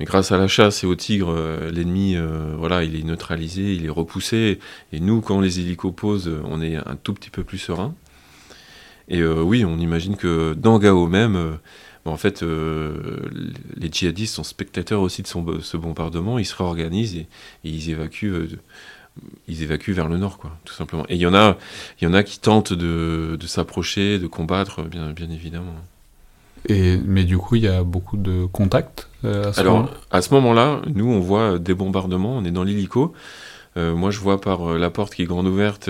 Mais 0.00 0.06
grâce 0.06 0.32
à 0.32 0.38
la 0.38 0.48
chasse 0.48 0.82
et 0.82 0.86
au 0.86 0.94
tigre, 0.94 1.28
euh, 1.28 1.70
l'ennemi, 1.70 2.16
euh, 2.16 2.54
voilà, 2.56 2.84
il 2.84 2.98
est 2.98 3.02
neutralisé, 3.02 3.74
il 3.74 3.84
est 3.84 3.90
repoussé. 3.90 4.58
Et 4.94 5.00
nous, 5.00 5.20
quand 5.20 5.42
les 5.42 5.60
hélicos 5.60 5.92
posent, 5.94 6.32
on 6.44 6.62
est 6.62 6.76
un 6.76 6.96
tout 7.02 7.12
petit 7.12 7.28
peu 7.28 7.44
plus 7.44 7.58
serein. 7.58 7.94
Et 9.08 9.20
euh, 9.20 9.42
oui, 9.42 9.62
on 9.62 9.78
imagine 9.78 10.16
que 10.16 10.54
dans 10.54 10.78
Gao 10.78 11.06
même, 11.06 11.58
en 12.06 12.16
fait, 12.16 12.42
les 12.42 13.92
djihadistes 13.92 14.36
sont 14.36 14.42
spectateurs 14.42 15.02
aussi 15.02 15.20
de 15.20 15.28
ce 15.28 15.76
bombardement. 15.76 16.38
Ils 16.38 16.46
se 16.46 16.56
réorganisent 16.56 17.16
et, 17.16 17.26
ils 17.62 17.90
évacuent. 17.90 18.58
vers 19.88 20.08
le 20.08 20.16
nord, 20.16 20.38
tout 20.64 20.72
simplement. 20.72 21.04
Et 21.10 21.16
il 21.16 21.20
y 21.20 21.26
en 21.26 21.34
a, 21.34 22.22
qui 22.22 22.40
tentent 22.40 22.72
de, 22.72 23.36
s'approcher, 23.46 24.18
de 24.18 24.26
combattre, 24.26 24.82
bien 24.82 25.30
évidemment. 25.30 25.74
Et, 26.68 26.98
mais 26.98 27.24
du 27.24 27.38
coup, 27.38 27.56
il 27.56 27.62
y 27.62 27.68
a 27.68 27.82
beaucoup 27.82 28.16
de 28.16 28.46
contacts 28.46 29.08
euh, 29.24 29.50
à 29.52 29.60
Alors, 29.60 29.90
à 30.10 30.22
ce 30.22 30.32
moment-là, 30.34 30.82
nous, 30.94 31.06
on 31.06 31.20
voit 31.20 31.58
des 31.58 31.74
bombardements, 31.74 32.36
on 32.36 32.44
est 32.44 32.50
dans 32.50 32.64
l'hélico. 32.64 33.12
Euh, 33.76 33.94
moi, 33.94 34.10
je 34.10 34.18
vois 34.18 34.40
par 34.40 34.72
euh, 34.72 34.78
la 34.78 34.90
porte 34.90 35.14
qui 35.14 35.22
est 35.22 35.26
grande 35.26 35.46
ouverte 35.46 35.88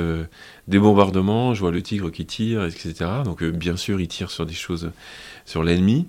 des 0.68 0.78
bombardements, 0.78 1.54
je 1.54 1.60
vois 1.60 1.70
le 1.70 1.82
tigre 1.82 2.10
qui 2.10 2.26
tire, 2.26 2.64
etc. 2.64 2.94
Donc, 3.24 3.42
bien 3.42 3.76
sûr, 3.76 4.00
il 4.00 4.08
tire 4.08 4.30
sur 4.30 4.46
des 4.46 4.54
choses, 4.54 4.90
sur 5.44 5.64
l'ennemi. 5.64 6.06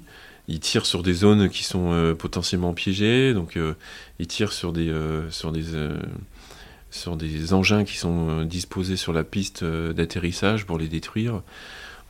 Il 0.48 0.60
tire 0.60 0.86
sur 0.86 1.02
des 1.02 1.14
zones 1.14 1.50
qui 1.50 1.64
sont 1.64 2.16
potentiellement 2.18 2.74
piégées. 2.74 3.34
Donc, 3.34 3.58
il 4.20 4.28
tire 4.28 4.52
sur 4.52 4.74
des, 4.74 4.94
sur 5.30 5.52
des, 5.52 5.64
sur 6.90 7.16
des 7.16 7.54
engins 7.54 7.86
qui 7.86 7.98
sont 7.98 8.44
disposés 8.44 8.98
sur 8.98 9.14
la 9.14 9.24
piste 9.24 9.64
d'atterrissage 9.64 10.66
pour 10.66 10.78
les 10.78 10.88
détruire. 10.88 11.42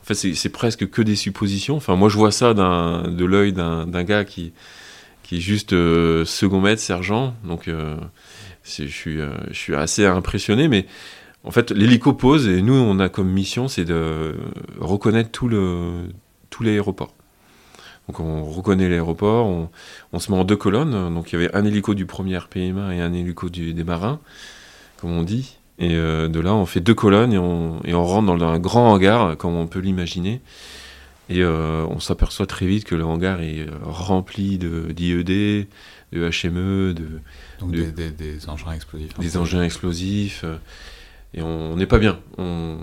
En 0.02 0.04
fait, 0.04 0.14
c'est 0.14 0.48
presque 0.48 0.90
que 0.90 1.00
des 1.00 1.14
suppositions. 1.14 1.76
Enfin, 1.76 1.94
moi, 1.94 2.08
je 2.08 2.16
vois 2.16 2.32
ça 2.32 2.54
de 2.54 3.24
l'œil 3.24 3.52
d'un 3.52 4.04
gars 4.04 4.24
qui, 4.24 4.52
qui 5.22 5.36
est 5.36 5.40
juste 5.40 5.72
euh, 5.72 6.24
second 6.24 6.60
maître, 6.60 6.82
sergent. 6.82 7.34
Donc, 7.44 7.68
euh, 7.68 7.96
je, 8.64 8.84
suis, 8.86 9.20
euh, 9.20 9.30
je 9.50 9.56
suis 9.56 9.74
assez 9.76 10.04
impressionné. 10.04 10.66
Mais 10.66 10.86
en 11.44 11.52
fait, 11.52 11.70
l'hélico 11.70 12.12
pose 12.12 12.48
et 12.48 12.62
nous, 12.62 12.74
on 12.74 12.98
a 12.98 13.08
comme 13.08 13.30
mission, 13.30 13.68
c'est 13.68 13.84
de 13.84 14.34
reconnaître 14.80 15.30
tout 15.30 15.48
le 15.48 16.08
l'aéroport. 16.60 17.14
Donc, 18.08 18.20
on 18.20 18.44
reconnaît 18.44 18.88
l'aéroport, 18.88 19.46
on, 20.12 20.18
se 20.18 20.30
met 20.30 20.38
en 20.38 20.44
deux 20.44 20.56
colonnes. 20.56 21.14
Donc, 21.14 21.32
il 21.32 21.40
y 21.40 21.42
avait 21.42 21.54
un 21.54 21.64
hélico 21.64 21.94
du 21.94 22.06
premier 22.06 22.36
RPMA 22.36 22.94
et 22.94 23.00
un 23.00 23.12
hélico 23.12 23.48
des 23.48 23.84
marins, 23.84 24.20
comme 25.00 25.10
on 25.12 25.22
dit. 25.22 25.56
Et 25.78 25.88
de 25.88 26.40
là, 26.40 26.54
on 26.54 26.66
fait 26.66 26.80
deux 26.80 26.94
colonnes 26.94 27.32
et 27.32 27.38
on, 27.38 27.80
et 27.84 27.94
on 27.94 28.04
rentre 28.04 28.36
dans 28.36 28.46
un 28.46 28.58
grand 28.58 28.92
hangar, 28.92 29.36
comme 29.36 29.54
on 29.54 29.66
peut 29.66 29.80
l'imaginer. 29.80 30.40
Et 31.28 31.44
on 31.44 31.98
s'aperçoit 31.98 32.46
très 32.46 32.66
vite 32.66 32.84
que 32.84 32.94
le 32.94 33.04
hangar 33.04 33.40
est 33.40 33.66
rempli 33.82 34.58
d'IED, 34.58 35.66
de 36.12 36.30
HME, 36.30 36.94
de, 36.94 37.06
Donc 37.60 37.72
des, 37.72 38.48
engins 38.48 38.72
explosifs. 38.72 39.18
Des 39.18 39.36
engins 39.36 39.62
explosifs. 39.62 40.44
et 41.34 41.42
on 41.42 41.74
n'est 41.76 41.86
pas 41.86 41.98
bien. 41.98 42.20
On, 42.38 42.76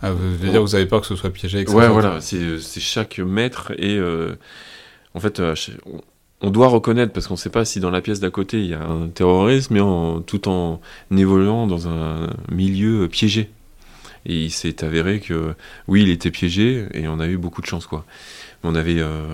ah, 0.00 0.10
vous 0.10 0.36
veux 0.36 0.50
dire, 0.50 0.60
vous 0.60 0.74
avez 0.74 0.86
peur 0.86 1.00
que 1.00 1.06
ce 1.06 1.16
soit 1.16 1.30
piégé 1.30 1.66
Ouais, 1.68 1.88
voilà, 1.88 2.20
c'est 2.20 2.80
chaque 2.80 3.18
mètre 3.20 3.72
et 3.78 4.00
en 5.14 5.20
fait, 5.20 5.40
on 5.40 6.00
doit 6.42 6.68
reconnaître, 6.68 7.12
parce 7.12 7.26
qu'on 7.26 7.34
ne 7.34 7.38
sait 7.38 7.50
pas 7.50 7.64
si 7.64 7.80
dans 7.80 7.90
la 7.90 8.00
pièce 8.00 8.20
d'à 8.20 8.30
côté 8.30 8.60
il 8.60 8.66
y 8.66 8.74
a 8.74 8.82
un 8.82 9.08
terrorisme, 9.08 9.74
mais 9.74 9.80
en, 9.80 10.20
tout 10.20 10.48
en 10.48 10.80
évoluant 11.10 11.66
dans 11.66 11.88
un 11.88 12.28
milieu 12.50 13.08
piégé. 13.08 13.50
Et 14.26 14.44
il 14.44 14.50
s'est 14.50 14.84
avéré 14.84 15.20
que 15.20 15.54
oui, 15.86 16.02
il 16.02 16.10
était 16.10 16.30
piégé 16.30 16.86
et 16.92 17.08
on 17.08 17.18
a 17.18 17.26
eu 17.26 17.36
beaucoup 17.38 17.62
de 17.62 17.66
chance 17.66 17.86
quoi. 17.86 18.04
On 18.64 18.74
avait, 18.74 19.00
euh, 19.00 19.24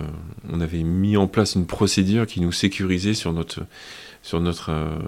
on 0.52 0.60
avait 0.60 0.82
mis 0.82 1.16
en 1.16 1.26
place 1.26 1.54
une 1.54 1.66
procédure 1.66 2.26
qui 2.26 2.40
nous 2.40 2.52
sécurisait 2.52 3.14
sur 3.14 3.32
notre, 3.32 3.62
sur 4.22 4.40
notre 4.40 4.70
euh, 4.70 4.98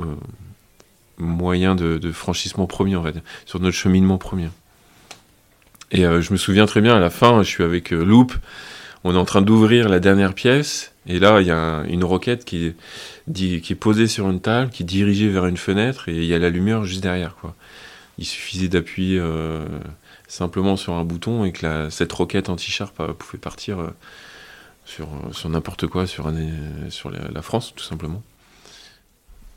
euh, 0.00 0.14
moyen 1.18 1.74
de, 1.74 2.12
franchissement 2.12 2.66
premier, 2.66 2.96
en 2.96 3.02
fait, 3.02 3.14
sur 3.44 3.60
notre 3.60 3.76
cheminement 3.76 4.18
premier. 4.18 4.48
Et 5.90 6.04
je 6.04 6.32
me 6.32 6.38
souviens 6.38 6.64
très 6.64 6.80
bien 6.80 6.96
à 6.96 7.00
la 7.00 7.10
fin, 7.10 7.42
je 7.42 7.48
suis 7.48 7.62
avec 7.62 7.90
Loop, 7.90 8.32
on 9.04 9.14
est 9.14 9.18
en 9.18 9.26
train 9.26 9.42
d'ouvrir 9.42 9.90
la 9.90 10.00
dernière 10.00 10.32
pièce 10.32 10.91
et 11.06 11.18
là, 11.18 11.40
il 11.40 11.46
y 11.46 11.50
a 11.50 11.82
une 11.88 12.04
roquette 12.04 12.44
qui 12.44 12.66
est, 12.66 13.60
qui 13.60 13.72
est 13.72 13.76
posée 13.76 14.06
sur 14.06 14.30
une 14.30 14.40
table, 14.40 14.70
qui 14.70 14.82
est 14.82 14.86
dirigée 14.86 15.28
vers 15.28 15.46
une 15.46 15.56
fenêtre, 15.56 16.08
et 16.08 16.16
il 16.16 16.24
y 16.24 16.34
a 16.34 16.38
la 16.38 16.50
lumière 16.50 16.84
juste 16.84 17.02
derrière. 17.02 17.34
Quoi. 17.36 17.54
Il 18.18 18.24
suffisait 18.24 18.68
d'appuyer 18.68 19.18
euh, 19.18 19.66
simplement 20.28 20.76
sur 20.76 20.94
un 20.94 21.04
bouton 21.04 21.44
et 21.44 21.52
que 21.52 21.90
cette 21.90 22.12
roquette 22.12 22.48
anti-char 22.48 22.92
pouvait 22.92 23.38
partir 23.38 23.80
euh, 23.80 23.90
sur, 24.84 25.08
sur 25.32 25.48
n'importe 25.48 25.88
quoi, 25.88 26.06
sur, 26.06 26.28
un, 26.28 26.36
sur 26.88 27.10
la, 27.10 27.42
France, 27.42 27.72
tout 27.74 27.84
simplement. 27.84 28.22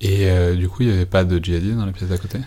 Et 0.01 0.29
euh, 0.29 0.55
du 0.55 0.67
coup, 0.67 0.81
il 0.81 0.88
n'y 0.88 0.93
avait 0.93 1.05
pas 1.05 1.23
de 1.23 1.43
djihadistes 1.43 1.77
dans 1.77 1.86
la 1.86 1.91
pièce 1.91 2.10
d'à 2.10 2.17
côté? 2.17 2.39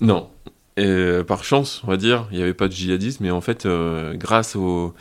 Non, 0.00 0.30
et 0.76 1.22
par 1.26 1.44
chance, 1.44 1.82
on 1.84 1.88
va 1.88 1.96
dire, 1.96 2.26
il 2.30 2.36
n'y 2.36 2.42
avait 2.42 2.54
pas 2.54 2.66
de 2.68 2.72
djihadistes, 2.72 3.20
mais 3.20 3.30
en 3.30 3.40
fait, 3.40 3.66
grâce 4.14 4.56
au, 4.56 4.92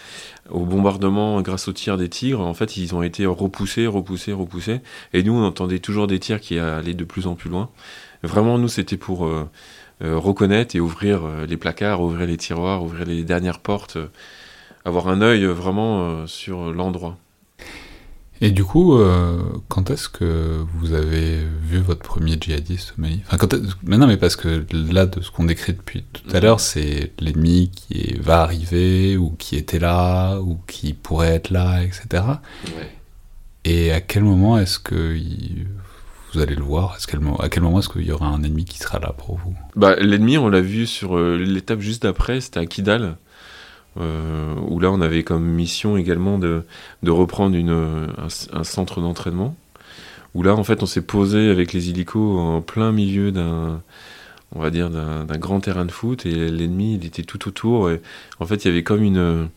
au 0.49 0.65
bombardement 0.65 1.41
grâce 1.41 1.67
aux 1.67 1.73
tirs 1.73 1.97
des 1.97 2.09
tigres, 2.09 2.41
en 2.41 2.53
fait, 2.53 2.77
ils 2.77 2.93
ont 2.93 3.01
été 3.01 3.25
repoussés, 3.25 3.87
repoussés, 3.87 4.33
repoussés. 4.33 4.81
Et 5.13 5.23
nous, 5.23 5.33
on 5.33 5.43
entendait 5.43 5.79
toujours 5.79 6.07
des 6.07 6.19
tirs 6.19 6.39
qui 6.39 6.59
allaient 6.59 6.93
de 6.93 7.03
plus 7.03 7.27
en 7.27 7.35
plus 7.35 7.49
loin. 7.49 7.69
Vraiment, 8.23 8.57
nous, 8.57 8.69
c'était 8.69 8.97
pour 8.97 9.25
euh, 9.25 9.49
euh, 10.01 10.17
reconnaître 10.17 10.75
et 10.75 10.79
ouvrir 10.79 11.25
euh, 11.25 11.45
les 11.45 11.57
placards, 11.57 12.01
ouvrir 12.01 12.25
les 12.25 12.37
tiroirs, 12.37 12.83
ouvrir 12.83 13.05
les 13.05 13.23
dernières 13.23 13.59
portes, 13.59 13.97
avoir 14.85 15.09
un 15.09 15.21
œil 15.21 15.45
vraiment 15.45 16.27
sur 16.27 16.73
l'endroit. 16.73 17.17
Et 18.43 18.51
du 18.51 18.65
coup, 18.65 18.97
euh, 18.97 19.41
quand 19.69 19.89
est-ce 19.89 20.09
que 20.09 20.65
vous 20.75 20.91
avez 20.91 21.37
vu 21.61 21.79
votre 21.79 22.01
premier 22.01 22.35
djihadiste 22.37 22.93
au 22.97 23.01
Mali 23.01 23.21
enfin, 23.25 23.37
quand 23.37 23.55
mais 23.83 23.97
non, 23.97 24.05
mais 24.05 24.17
parce 24.17 24.35
que 24.35 24.65
là, 24.73 25.05
de 25.05 25.21
ce 25.21 25.31
qu'on 25.31 25.45
décrit 25.45 25.71
depuis 25.71 26.03
tout 26.11 26.29
à 26.35 26.41
l'heure, 26.41 26.59
c'est 26.59 27.13
l'ennemi 27.21 27.71
qui 27.73 28.15
va 28.19 28.41
arriver, 28.41 29.15
ou 29.15 29.29
qui 29.29 29.55
était 29.55 29.79
là, 29.79 30.41
ou 30.41 30.59
qui 30.67 30.91
pourrait 30.91 31.35
être 31.35 31.51
là, 31.51 31.83
etc. 31.83 32.21
Et 33.63 33.93
à 33.93 34.01
quel 34.01 34.23
moment 34.23 34.57
est-ce 34.57 34.77
que 34.77 35.17
vous 36.33 36.41
allez 36.41 36.55
le 36.55 36.63
voir? 36.63 36.97
À 37.39 37.47
quel 37.47 37.61
moment 37.63 37.79
est-ce 37.79 37.87
qu'il 37.87 38.05
y 38.05 38.11
aura 38.11 38.27
un 38.27 38.43
ennemi 38.43 38.65
qui 38.65 38.77
sera 38.77 38.99
là 38.99 39.13
pour 39.17 39.37
vous? 39.37 39.55
Bah, 39.77 39.95
L'ennemi, 39.95 40.37
on 40.37 40.49
l'a 40.49 40.59
vu 40.59 40.85
sur 40.85 41.17
euh, 41.17 41.37
l'étape 41.37 41.79
juste 41.79 42.03
après, 42.03 42.41
c'était 42.41 42.59
à 42.59 42.65
Kidal. 42.65 43.15
Euh, 43.99 44.55
où 44.69 44.79
là 44.79 44.91
on 44.91 45.01
avait 45.01 45.23
comme 45.23 45.43
mission 45.43 45.97
également 45.97 46.39
de, 46.39 46.63
de 47.03 47.11
reprendre 47.11 47.55
une, 47.55 48.07
un, 48.51 48.63
centre 48.63 49.01
d'entraînement, 49.01 49.55
où 50.33 50.41
là 50.41 50.55
en 50.55 50.63
fait 50.63 50.81
on 50.81 50.87
s'est 50.87 51.03
posé 51.03 51.49
avec 51.49 51.73
les 51.73 51.89
hélicos 51.89 52.39
en 52.39 52.61
plein 52.61 52.91
milieu 52.91 53.31
d'un 53.31 53.81
on 54.55 54.59
va 54.59 54.71
dire 54.71 54.89
d'un 54.89 55.37
grand 55.37 55.59
terrain 55.59 55.85
de 55.85 55.91
foot. 55.91 56.25
Et 56.25 56.49
l'ennemi 56.49 56.95
il 56.95 57.05
était 57.05 57.23
tout 57.23 57.47
autour. 57.47 57.91
Et 57.91 58.01
en 58.39 58.45
fait 58.45 58.65
il 58.65 58.67
y 58.67 58.71
avait 58.71 58.83
comme 58.83 59.03
une, 59.03 59.49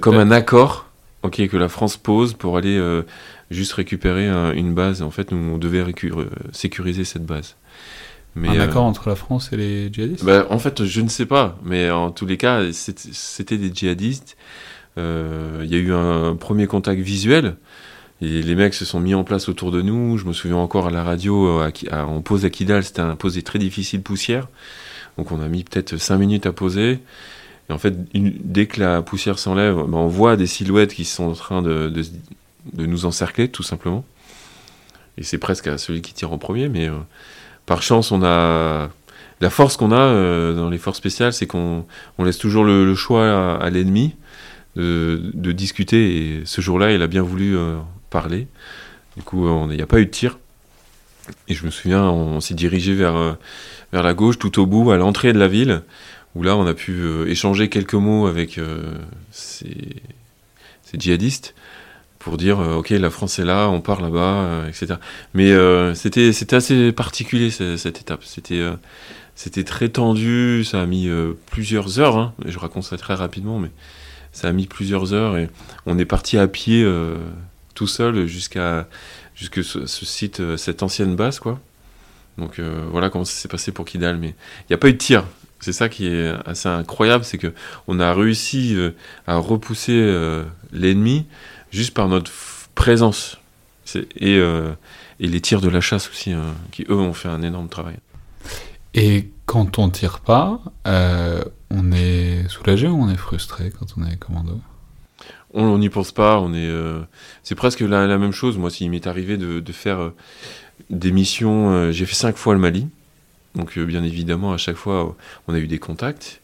comme 0.00 0.18
un 0.18 0.30
accord 0.30 0.86
ok 1.22 1.48
que 1.48 1.56
la 1.56 1.68
France 1.68 1.96
pose 1.96 2.34
pour 2.34 2.56
aller 2.56 2.76
euh, 2.76 3.02
juste 3.50 3.72
récupérer 3.74 4.28
une 4.56 4.74
base. 4.74 5.02
En 5.02 5.10
fait 5.10 5.30
nous 5.30 5.38
on 5.54 5.58
devait 5.58 5.84
sécuriser 6.52 7.04
cette 7.04 7.24
base 7.24 7.56
un 8.44 8.60
accord 8.60 8.84
euh, 8.84 8.88
entre 8.88 9.08
la 9.08 9.16
France 9.16 9.50
et 9.52 9.56
les 9.56 9.92
djihadistes 9.92 10.24
bah, 10.24 10.46
En 10.50 10.58
fait, 10.58 10.84
je 10.84 11.00
ne 11.00 11.08
sais 11.08 11.26
pas, 11.26 11.58
mais 11.64 11.90
en 11.90 12.10
tous 12.10 12.26
les 12.26 12.36
cas, 12.36 12.62
c'était 12.72 13.58
des 13.58 13.72
djihadistes. 13.74 14.36
Euh, 14.98 15.62
il 15.64 15.70
y 15.70 15.74
a 15.74 15.78
eu 15.78 15.92
un 15.92 16.36
premier 16.36 16.66
contact 16.66 17.00
visuel. 17.00 17.56
Et 18.22 18.42
les 18.42 18.54
mecs 18.54 18.72
se 18.72 18.86
sont 18.86 18.98
mis 18.98 19.14
en 19.14 19.24
place 19.24 19.48
autour 19.48 19.70
de 19.70 19.82
nous. 19.82 20.16
Je 20.16 20.24
me 20.24 20.32
souviens 20.32 20.56
encore 20.56 20.86
à 20.86 20.90
la 20.90 21.02
radio, 21.02 21.60
euh, 21.60 21.70
on 21.92 22.22
pose 22.22 22.44
à 22.46 22.50
Kidal, 22.50 22.82
c'était 22.82 23.00
un 23.00 23.14
posé 23.14 23.42
très 23.42 23.58
difficile, 23.58 24.02
poussière. 24.02 24.48
Donc 25.18 25.32
on 25.32 25.40
a 25.40 25.48
mis 25.48 25.64
peut-être 25.64 25.96
5 25.96 26.16
minutes 26.16 26.46
à 26.46 26.52
poser. 26.52 27.00
Et 27.68 27.72
en 27.72 27.78
fait, 27.78 27.94
dès 28.14 28.66
que 28.66 28.80
la 28.80 29.02
poussière 29.02 29.38
s'enlève, 29.38 29.74
bah, 29.74 29.98
on 29.98 30.06
voit 30.06 30.36
des 30.36 30.46
silhouettes 30.46 30.94
qui 30.94 31.04
sont 31.04 31.24
en 31.24 31.32
train 31.32 31.62
de, 31.62 31.92
de, 32.72 32.86
nous 32.86 33.04
encercler, 33.04 33.48
tout 33.48 33.62
simplement. 33.62 34.04
Et 35.18 35.22
c'est 35.22 35.38
presque 35.38 35.66
à 35.66 35.76
celui 35.76 36.00
qui 36.00 36.14
tire 36.14 36.32
en 36.32 36.38
premier, 36.38 36.68
mais 36.68 36.88
par 37.66 37.82
chance, 37.82 38.12
on 38.12 38.22
a 38.22 38.90
la 39.40 39.50
force 39.50 39.76
qu'on 39.76 39.92
a 39.92 39.98
euh, 39.98 40.54
dans 40.54 40.70
les 40.70 40.78
forces 40.78 40.98
spéciales, 40.98 41.32
c'est 41.32 41.46
qu'on 41.46 41.84
laisse 42.18 42.38
toujours 42.38 42.64
le, 42.64 42.94
choix 42.94 43.56
à, 43.56 43.70
l'ennemi 43.70 44.14
de, 44.76 45.52
discuter. 45.52 46.16
Et 46.16 46.42
ce 46.44 46.60
jour-là, 46.60 46.92
il 46.92 47.02
a 47.02 47.06
bien 47.06 47.22
voulu 47.22 47.56
euh, 47.56 47.76
parler. 48.10 48.48
Du 49.16 49.22
coup, 49.22 49.46
il 49.70 49.76
n'y 49.76 49.82
a 49.82 49.86
pas 49.86 50.00
eu 50.00 50.06
de 50.06 50.10
tir. 50.10 50.38
Et 51.48 51.54
je 51.54 51.64
me 51.64 51.70
souviens, 51.70 52.04
on, 52.04 52.40
s'est 52.40 52.54
dirigé 52.54 52.94
vers, 52.94 53.16
euh, 53.16 53.32
vers 53.92 54.02
la 54.02 54.14
gauche, 54.14 54.38
tout 54.38 54.60
au 54.60 54.66
bout, 54.66 54.90
à 54.90 54.96
l'entrée 54.96 55.32
de 55.32 55.38
la 55.38 55.48
ville, 55.48 55.82
où 56.34 56.42
là, 56.42 56.56
on 56.56 56.66
a 56.66 56.74
pu 56.74 57.02
échanger 57.28 57.68
quelques 57.68 57.94
mots 57.94 58.26
avec 58.26 58.60
ces 59.30 60.00
djihadistes 60.94 61.54
pour 62.26 62.38
dire 62.38 62.58
euh, 62.58 62.74
ok 62.74 62.90
la 62.90 63.08
France 63.08 63.38
est 63.38 63.44
là, 63.44 63.68
on 63.68 63.80
part 63.80 64.00
là-bas, 64.00 64.18
euh, 64.18 64.68
etc. 64.68 64.94
Mais 65.32 65.52
euh, 65.52 65.94
c'était 65.94 66.32
c'était 66.32 66.56
assez 66.56 66.90
particulier 66.90 67.50
cette, 67.50 68.00
étape. 68.00 68.24
C'était 68.24 68.66
c'était 69.36 69.62
très 69.62 69.90
tendu, 69.90 70.64
ça 70.64 70.82
a 70.82 70.86
mis 70.86 71.08
plusieurs 71.52 72.00
heures. 72.00 72.16
Hein. 72.16 72.34
je 72.44 72.58
raconte 72.58 72.82
ça 72.82 72.96
très 72.96 73.14
rapidement, 73.14 73.60
mais 73.60 73.70
ça 74.32 74.48
a 74.48 74.52
mis 74.52 74.66
plusieurs 74.66 75.12
heures 75.12 75.36
et 75.36 75.48
on 75.86 76.00
est 76.00 76.04
parti 76.04 76.36
à 76.36 76.48
pied 76.48 76.84
tout 77.74 77.86
seul 77.86 78.26
jusqu'à 78.26 78.88
jusque 79.36 79.62
ce, 79.62 79.86
site, 79.86 80.56
cette 80.56 80.82
ancienne 80.82 81.14
base 81.14 81.38
quoi. 81.38 81.60
Donc 82.38 82.60
voilà 82.90 83.08
comment 83.08 83.24
ça 83.24 83.40
s'est 83.40 83.48
passé 83.48 83.70
pour 83.70 83.84
Kidal, 83.84 84.16
mais 84.16 84.30
il 84.62 84.70
n'y 84.70 84.74
a 84.74 84.78
pas 84.78 84.88
eu 84.88 84.94
de 84.94 84.98
tir. 84.98 85.24
C'est 85.60 85.72
ça 85.72 85.88
qui 85.88 86.08
est 86.08 86.34
assez 86.44 86.68
incroyable, 86.68 87.24
c'est 87.24 87.38
que 87.38 87.52
on 87.86 88.00
a 88.00 88.12
réussi 88.12 88.76
à 89.28 89.36
repousser 89.36 90.02
l'ennemi 90.72 91.24
juste 91.70 91.94
par 91.94 92.08
notre 92.08 92.30
présence. 92.74 93.38
Et, 93.94 94.36
euh, 94.38 94.72
et, 95.20 95.28
les 95.28 95.40
tirs 95.40 95.60
de 95.60 95.68
la 95.68 95.80
chasse 95.80 96.08
aussi, 96.08 96.32
hein, 96.32 96.54
qui 96.72 96.84
eux 96.88 96.96
ont 96.96 97.12
fait 97.12 97.28
un 97.28 97.42
énorme 97.42 97.68
travail. 97.68 97.96
Et 98.94 99.30
quand 99.46 99.78
on 99.78 99.90
tire 99.90 100.20
pas, 100.20 100.60
euh, 100.86 101.42
on 101.70 101.92
est 101.92 102.48
soulagé 102.48 102.88
ou 102.88 103.00
on 103.00 103.08
est 103.08 103.16
frustré 103.16 103.70
quand 103.70 103.86
on 103.96 104.04
est 104.04 104.16
commando? 104.16 104.60
On 105.54 105.78
n'y 105.78 105.88
pense 105.88 106.12
pas, 106.12 106.40
on 106.40 106.52
est. 106.52 106.68
Euh, 106.68 107.00
c'est 107.42 107.54
presque 107.54 107.80
la, 107.80 108.06
la, 108.06 108.18
même 108.18 108.32
chose. 108.32 108.58
Moi, 108.58 108.70
s'il 108.70 108.90
m'est 108.90 109.06
arrivé 109.06 109.36
de, 109.36 109.60
de 109.60 109.72
faire 109.72 110.10
des 110.90 111.12
missions, 111.12 111.90
j'ai 111.92 112.04
fait 112.04 112.14
cinq 112.14 112.36
fois 112.36 112.52
le 112.52 112.60
Mali. 112.60 112.88
Donc, 113.54 113.78
bien 113.78 114.04
évidemment, 114.04 114.52
à 114.52 114.58
chaque 114.58 114.76
fois, 114.76 115.16
on 115.48 115.54
a 115.54 115.58
eu 115.58 115.66
des 115.66 115.78
contacts. 115.78 116.42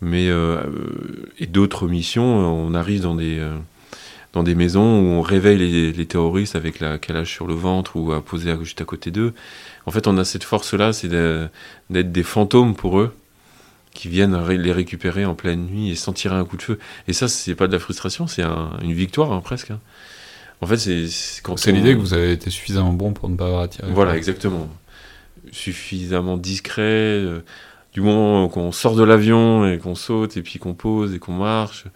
Mais 0.00 0.28
et 1.38 1.46
d'autres 1.46 1.88
missions, 1.88 2.24
on 2.24 2.74
arrive 2.74 3.00
dans 3.00 3.16
des 3.16 3.40
dans 4.36 4.42
des 4.42 4.54
maisons 4.54 5.00
où 5.00 5.04
on 5.14 5.22
réveille 5.22 5.92
les, 5.92 6.06
terroristes 6.06 6.56
avec 6.56 6.78
la 6.78 6.98
calage 6.98 7.32
sur 7.32 7.46
le 7.46 7.54
ventre 7.54 7.96
ou 7.96 8.12
à 8.12 8.22
poser 8.22 8.54
juste 8.62 8.82
à 8.82 8.84
côté 8.84 9.10
d'eux. 9.10 9.32
En 9.86 9.90
fait, 9.90 10.06
on 10.06 10.18
a 10.18 10.26
cette 10.26 10.44
force-là, 10.44 10.92
c'est 10.92 11.08
d'être 11.08 12.12
des 12.12 12.22
fantômes 12.22 12.74
pour 12.74 13.00
eux 13.00 13.16
qui 13.94 14.10
viennent 14.10 14.38
les 14.46 14.72
récupérer 14.72 15.24
en 15.24 15.34
pleine 15.34 15.64
nuit 15.64 15.88
et 15.88 15.94
sans 15.94 16.12
tirer 16.12 16.34
un 16.34 16.44
coup 16.44 16.58
de 16.58 16.62
feu. 16.62 16.78
Et 17.08 17.14
ça, 17.14 17.28
c'est 17.28 17.54
pas 17.54 17.66
de 17.66 17.72
la 17.72 17.78
frustration, 17.78 18.26
c'est 18.26 18.42
une 18.42 18.92
victoire 18.92 19.32
hein, 19.32 19.40
presque. 19.40 19.70
Hein. 19.70 19.80
En 20.60 20.66
fait, 20.66 20.76
c'est 20.76 21.06
c'est 21.08 21.72
l'idée 21.72 21.94
que 21.94 22.00
vous 22.00 22.12
avez 22.12 22.32
été 22.32 22.50
suffisamment 22.50 22.92
bon 22.92 23.14
pour 23.14 23.30
ne 23.30 23.36
pas 23.36 23.46
avoir 23.46 23.62
à 23.62 23.68
tirer. 23.68 23.88
Voilà, 23.90 24.18
exactement. 24.18 24.68
Suffisamment 25.50 26.36
discret. 26.36 26.82
Euh, 26.82 27.40
du 27.94 28.02
moment 28.02 28.46
qu'on 28.50 28.70
sort 28.72 28.96
de 28.96 29.02
l'avion 29.02 29.66
et 29.66 29.78
qu'on 29.78 29.94
saute 29.94 30.36
et 30.36 30.42
puis 30.42 30.58
qu'on 30.58 30.74
pose 30.74 31.14
et 31.14 31.18
qu'on 31.18 31.32
marche, 31.32 31.86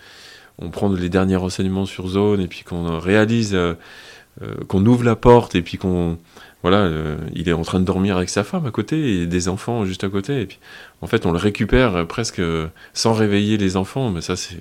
on 0.61 0.71
prend 0.71 0.89
les 0.93 1.09
derniers 1.09 1.37
renseignements 1.37 1.87
sur 1.87 2.09
zone 2.09 2.41
et 2.41 2.47
puis 2.47 2.63
qu'on 2.65 2.99
réalise, 2.99 3.55
euh, 3.55 3.75
euh, 4.43 4.55
qu'on 4.69 4.85
ouvre 4.87 5.05
la 5.05 5.17
porte 5.17 5.55
et 5.55 5.63
puis 5.63 5.79
qu'on 5.79 6.19
voilà, 6.63 6.79
euh, 6.79 7.17
il 7.35 7.49
est 7.49 7.55
en 7.55 7.63
train 7.63 7.81
de 7.81 7.87
dormir 7.87 8.19
avec 8.19 8.29
sa 8.29 8.45
femme 8.45 8.67
à 8.67 8.71
côté 8.71 9.23
et 9.23 9.27
des 9.27 9.49
enfants 9.49 9.87
juste 9.87 10.05
à 10.05 10.11
côté. 10.11 10.43
Et 10.43 10.47
puis, 10.47 10.59
en 11.01 11.07
fait, 11.07 11.25
on 11.25 11.33
le 11.33 11.39
récupère 11.39 12.07
presque 12.07 12.43
sans 12.93 13.15
réveiller 13.15 13.57
les 13.57 13.79
enfants. 13.79 14.11
Mais 14.11 14.21
ça, 14.21 14.37
c'est 14.37 14.61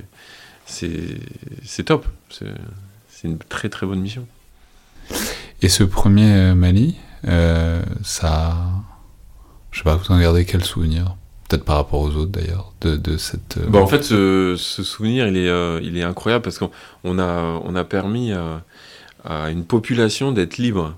c'est 0.65 1.83
top. 1.83 2.07
C'est 2.29 3.27
une 3.27 3.37
très 3.37 3.67
très 3.67 3.85
bonne 3.85 3.99
mission. 3.99 4.25
Et 5.61 5.67
ce 5.67 5.83
premier 5.83 6.53
Mali, 6.53 6.95
ça, 8.01 8.55
je 9.71 9.79
sais 9.79 9.83
pas, 9.83 9.97
vous 9.97 10.09
en 10.09 10.19
gardez 10.21 10.45
quel 10.45 10.63
souvenir? 10.63 11.17
Peut-être 11.49 11.65
par 11.65 11.75
rapport 11.75 11.99
aux 11.99 12.15
autres 12.15 12.31
d'ailleurs, 12.31 12.71
de, 12.79 12.95
de, 12.95 13.17
cette. 13.17 13.59
Bah, 13.67 13.79
en 13.79 13.87
fait, 13.87 14.03
ce, 14.03 14.55
ce, 14.57 14.83
souvenir, 14.83 15.27
il 15.27 15.35
est, 15.35 15.83
il 15.83 15.97
est 15.97 16.03
incroyable 16.03 16.43
parce 16.43 16.57
qu'on 16.59 17.19
a, 17.19 17.59
on 17.65 17.75
a 17.75 17.83
permis 17.83 18.31
à, 18.31 18.61
à 19.25 19.49
une 19.49 19.65
population 19.65 20.31
d'être 20.31 20.57
libre. 20.57 20.95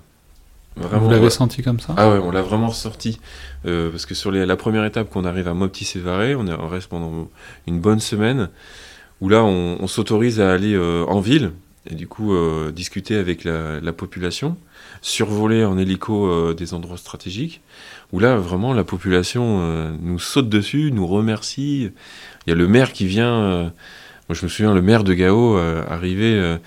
Vraiment, 0.76 1.04
Vous 1.04 1.10
l'avez 1.10 1.30
senti 1.30 1.62
comme 1.62 1.80
ça? 1.80 1.94
Ah 1.96 2.10
ouais, 2.10 2.18
on 2.18 2.30
l'a 2.30 2.42
vraiment 2.42 2.68
ressorti. 2.68 3.20
Euh, 3.66 3.90
parce 3.90 4.06
que 4.06 4.14
sur 4.14 4.30
les, 4.30 4.46
la 4.46 4.56
première 4.56 4.84
étape 4.84 5.10
qu'on 5.10 5.24
arrive 5.24 5.48
à 5.48 5.54
Mopti 5.54 5.84
Sévaré, 5.84 6.34
on, 6.34 6.46
on, 6.48 6.68
reste 6.68 6.88
pendant 6.88 7.28
une 7.66 7.80
bonne 7.80 8.00
semaine, 8.00 8.48
où 9.20 9.28
là 9.28 9.44
on, 9.44 9.76
on 9.80 9.86
s'autorise 9.86 10.40
à 10.40 10.52
aller 10.52 10.74
euh, 10.74 11.04
en 11.06 11.20
ville, 11.20 11.52
et 11.90 11.94
du 11.94 12.06
coup 12.06 12.32
euh, 12.32 12.70
discuter 12.70 13.16
avec 13.16 13.44
la, 13.44 13.80
la, 13.80 13.92
population, 13.92 14.56
survoler 15.00 15.64
en 15.64 15.76
hélico 15.78 16.26
euh, 16.26 16.54
des 16.54 16.74
endroits 16.74 16.96
stratégiques, 16.96 17.60
où 18.12 18.20
là 18.20 18.36
vraiment 18.36 18.72
la 18.72 18.84
population 18.84 19.58
euh, 19.60 19.92
nous 20.00 20.18
saute 20.18 20.48
dessus, 20.48 20.92
nous 20.92 21.06
remercie. 21.06 21.90
Il 22.46 22.50
y 22.50 22.52
a 22.52 22.56
le 22.56 22.68
maire 22.68 22.92
qui 22.92 23.06
vient 23.06 23.72
moi, 24.28 24.38
je 24.38 24.46
me 24.46 24.48
souviens, 24.48 24.72
le 24.72 24.82
maire 24.82 25.04
de 25.04 25.14
Gao 25.14 25.58
euh, 25.58 26.58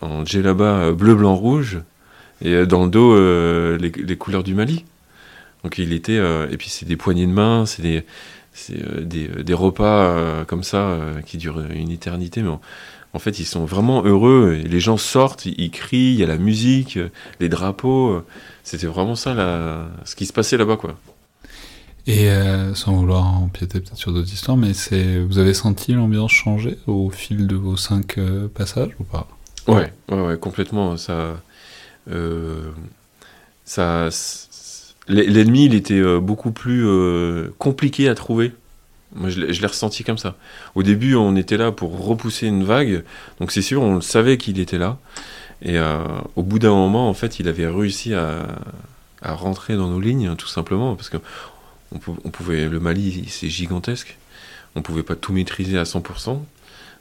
en 0.00 0.24
djellaba 0.24 0.92
bleu, 0.92 1.14
blanc, 1.14 1.34
rouge, 1.34 1.80
et 2.42 2.66
dans 2.66 2.84
le 2.84 2.90
dos, 2.90 3.78
les, 3.78 4.16
couleurs 4.16 4.42
du 4.44 4.54
Mali. 4.54 4.84
Donc 5.64 5.78
il 5.78 5.92
était. 5.92 6.16
et 6.50 6.56
puis 6.56 6.68
c'est 6.68 6.86
des 6.86 6.96
poignées 6.96 7.26
de 7.26 7.32
main, 7.32 7.64
c'est 7.66 7.82
des, 7.82 8.04
des, 8.68 9.54
repas 9.54 10.44
comme 10.46 10.62
ça 10.62 10.98
qui 11.26 11.38
durent 11.38 11.60
une 11.70 11.90
éternité. 11.90 12.42
En, 13.12 13.18
fait, 13.18 13.38
ils 13.38 13.44
sont 13.44 13.64
vraiment 13.64 14.02
heureux. 14.04 14.58
Et 14.62 14.68
les 14.68 14.80
gens 14.80 14.96
sortent, 14.96 15.46
ils, 15.46 15.70
crient, 15.70 16.12
il 16.12 16.18
y 16.20 16.22
a 16.22 16.26
la 16.26 16.38
musique, 16.38 16.98
les 17.40 17.48
drapeaux. 17.48 18.22
C'était 18.64 18.86
vraiment 18.86 19.16
ça 19.16 19.34
ce 20.04 20.14
qui 20.14 20.26
se 20.26 20.32
passait 20.32 20.56
là-bas, 20.56 20.76
quoi. 20.76 20.96
Et 22.06 22.30
euh, 22.30 22.74
sans 22.74 22.94
vouloir 22.94 23.26
empiéter 23.26 23.80
peut-être 23.80 23.96
sur 23.96 24.12
d'autres 24.12 24.32
histoires, 24.32 24.56
mais 24.56 24.72
c'est 24.72 25.18
vous 25.18 25.38
avez 25.38 25.54
senti 25.54 25.92
l'ambiance 25.92 26.32
changer 26.32 26.78
au 26.86 27.10
fil 27.10 27.46
de 27.46 27.56
vos 27.56 27.76
cinq 27.76 28.18
euh, 28.18 28.48
passages 28.48 28.90
ou 28.98 29.04
pas? 29.04 29.28
Ouais, 29.68 29.92
ouais, 30.10 30.20
ouais, 30.20 30.38
complètement. 30.38 30.96
Ça, 30.96 31.36
euh, 32.10 32.70
ça, 33.64 34.08
l'ennemi, 35.08 35.66
il 35.66 35.74
était 35.74 36.02
beaucoup 36.18 36.50
plus 36.50 36.84
compliqué 37.58 38.08
à 38.08 38.14
trouver. 38.14 38.52
Moi, 39.14 39.28
je 39.28 39.40
l'ai 39.40 39.66
ressenti 39.66 40.04
comme 40.04 40.18
ça. 40.18 40.36
Au 40.74 40.82
début, 40.82 41.14
on 41.14 41.34
était 41.36 41.56
là 41.56 41.72
pour 41.72 42.04
repousser 42.04 42.46
une 42.46 42.64
vague, 42.64 43.04
donc 43.40 43.50
c'est 43.50 43.62
sûr, 43.62 43.82
on 43.82 43.96
le 43.96 44.00
savait 44.00 44.38
qu'il 44.38 44.60
était 44.60 44.78
là. 44.78 44.98
Et 45.62 45.78
au 46.36 46.42
bout 46.42 46.58
d'un 46.58 46.70
moment, 46.70 47.10
en 47.10 47.14
fait, 47.14 47.38
il 47.38 47.48
avait 47.48 47.66
réussi 47.66 48.14
à, 48.14 48.46
à 49.20 49.34
rentrer 49.34 49.76
dans 49.76 49.88
nos 49.88 50.00
lignes, 50.00 50.34
tout 50.36 50.46
simplement, 50.46 50.94
parce 50.96 51.10
que 51.10 51.18
on, 51.92 51.98
pouvait, 51.98 52.68
le 52.68 52.80
Mali, 52.80 53.24
c'est 53.28 53.48
gigantesque. 53.48 54.16
On 54.76 54.82
pouvait 54.82 55.02
pas 55.02 55.16
tout 55.16 55.32
maîtriser 55.32 55.78
à 55.78 55.82
100%. 55.82 56.40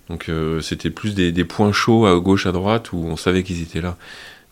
Donc 0.09 0.27
euh, 0.29 0.59
c'était 0.61 0.89
plus 0.89 1.13
des, 1.13 1.43
points 1.43 1.71
chauds 1.71 2.07
à 2.07 2.19
gauche, 2.19 2.47
à 2.47 2.51
droite, 2.51 2.91
où 2.93 2.97
on 2.97 3.15
savait 3.15 3.43
qu'ils 3.43 3.61
étaient 3.61 3.81
là. 3.81 3.97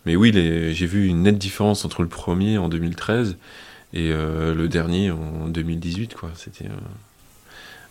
Mais 0.06 0.14
oui, 0.14 0.32
j'ai 0.32 0.86
vu 0.86 1.08
une 1.08 1.22
nette 1.24 1.38
différence 1.38 1.84
entre 1.84 2.02
le 2.02 2.08
premier 2.08 2.56
en 2.58 2.68
2013 2.68 3.36
et 3.92 4.12
euh, 4.12 4.54
le 4.54 4.68
dernier 4.68 5.10
en 5.10 5.48
2018. 5.48 6.14
quoi. 6.14 6.30
C'était 6.36 6.66
euh, 6.66 6.78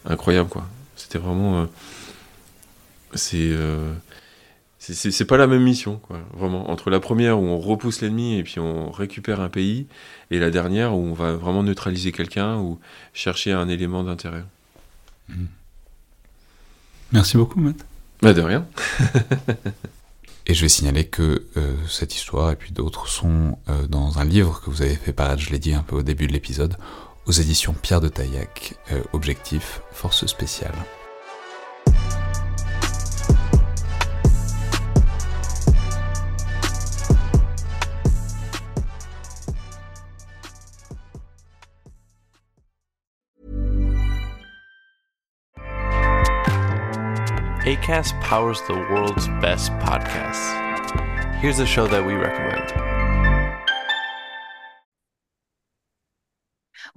incroyable. 0.08 0.50
quoi. 0.50 0.68
C'était 0.96 1.20
vraiment... 1.20 1.68
c'est 3.14 3.56
c'est 4.80 5.26
pas 5.26 5.38
la 5.38 5.48
même 5.48 5.64
mission, 5.64 5.98
quoi, 5.98 6.20
vraiment. 6.34 6.70
Entre 6.70 6.90
la 6.90 7.00
première 7.00 7.40
où 7.40 7.44
on 7.44 7.60
repousse 7.60 8.02
l'ennemi 8.02 8.38
et 8.38 8.44
puis 8.44 8.60
on 8.60 8.92
récupère 8.92 9.42
un 9.42 9.50
pays, 9.50 9.88
et 10.32 10.40
la 10.40 10.50
dernière 10.50 10.96
où 10.96 11.00
on 11.00 11.14
va 11.14 11.34
vraiment 11.34 11.64
neutraliser 11.64 12.12
quelqu'un 12.12 12.58
ou 12.58 12.80
chercher 13.14 13.52
un 13.52 13.68
élément 13.68 14.04
d'intérêt. 14.04 14.44
Mmh. 15.30 15.46
Merci 17.12 17.38
beaucoup, 17.38 17.60
Matt. 17.60 17.86
Bah 18.22 18.34
de 18.34 18.42
rien. 18.42 18.66
et 20.46 20.54
je 20.54 20.62
vais 20.62 20.70
signaler 20.70 21.06
que 21.06 21.46
euh, 21.58 21.76
cette 21.88 22.16
histoire 22.16 22.52
et 22.52 22.56
puis 22.56 22.72
d'autres 22.72 23.08
sont 23.08 23.58
euh, 23.70 23.88
dans 23.88 24.20
un 24.20 24.26
livre 24.26 24.62
que 24.62 24.70
vous 24.70 24.82
avez 24.82 24.96
fait 24.96 25.14
paraître, 25.14 25.42
je 25.42 25.52
l'ai 25.52 25.60
dit 25.60 25.74
un 25.74 25.84
peu 25.84 25.98
au 25.98 26.04
début 26.04 26.28
de 26.28 26.34
l'épisode, 26.34 26.78
aux 27.28 27.32
éditions 27.32 27.74
Pierre 27.74 28.02
de 28.02 28.08
Taillac, 28.08 28.76
euh, 28.92 29.04
Objectif, 29.14 29.82
Force 29.92 30.26
spéciale. 30.26 30.74
ACAST 47.66 48.14
powers 48.22 48.62
the 48.68 48.74
world's 48.90 49.28
best 49.42 49.72
podcasts. 49.80 50.54
Here's 51.42 51.60
a 51.60 51.66
show 51.66 51.86
that 51.88 52.06
we 52.06 52.14
recommend. 52.14 52.87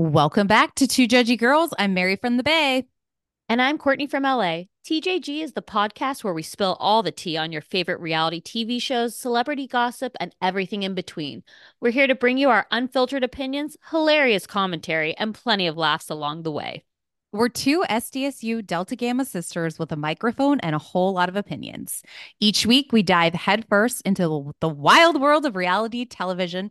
Welcome 0.00 0.46
back 0.46 0.76
to 0.76 0.86
Two 0.86 1.06
Judgy 1.06 1.38
Girls. 1.38 1.74
I'm 1.78 1.92
Mary 1.92 2.16
from 2.16 2.38
the 2.38 2.42
Bay. 2.42 2.86
And 3.50 3.60
I'm 3.60 3.76
Courtney 3.76 4.06
from 4.06 4.22
LA. 4.22 4.62
TJG 4.88 5.42
is 5.42 5.52
the 5.52 5.60
podcast 5.60 6.24
where 6.24 6.32
we 6.32 6.42
spill 6.42 6.78
all 6.80 7.02
the 7.02 7.12
tea 7.12 7.36
on 7.36 7.52
your 7.52 7.60
favorite 7.60 8.00
reality 8.00 8.40
TV 8.40 8.80
shows, 8.80 9.14
celebrity 9.14 9.66
gossip, 9.66 10.16
and 10.18 10.34
everything 10.40 10.84
in 10.84 10.94
between. 10.94 11.42
We're 11.82 11.90
here 11.90 12.06
to 12.06 12.14
bring 12.14 12.38
you 12.38 12.48
our 12.48 12.66
unfiltered 12.70 13.22
opinions, 13.22 13.76
hilarious 13.90 14.46
commentary, 14.46 15.14
and 15.18 15.34
plenty 15.34 15.66
of 15.66 15.76
laughs 15.76 16.08
along 16.08 16.44
the 16.44 16.50
way. 16.50 16.82
We're 17.32 17.50
two 17.50 17.84
SDSU 17.88 18.66
Delta 18.66 18.96
Gamma 18.96 19.24
sisters 19.24 19.78
with 19.78 19.92
a 19.92 19.96
microphone 19.96 20.58
and 20.60 20.74
a 20.74 20.78
whole 20.78 21.12
lot 21.12 21.28
of 21.28 21.36
opinions. 21.36 22.02
Each 22.40 22.66
week, 22.66 22.90
we 22.90 23.02
dive 23.02 23.34
headfirst 23.34 24.02
into 24.06 24.52
the 24.60 24.68
wild 24.68 25.20
world 25.20 25.44
of 25.44 25.54
reality 25.54 26.06
television 26.06 26.70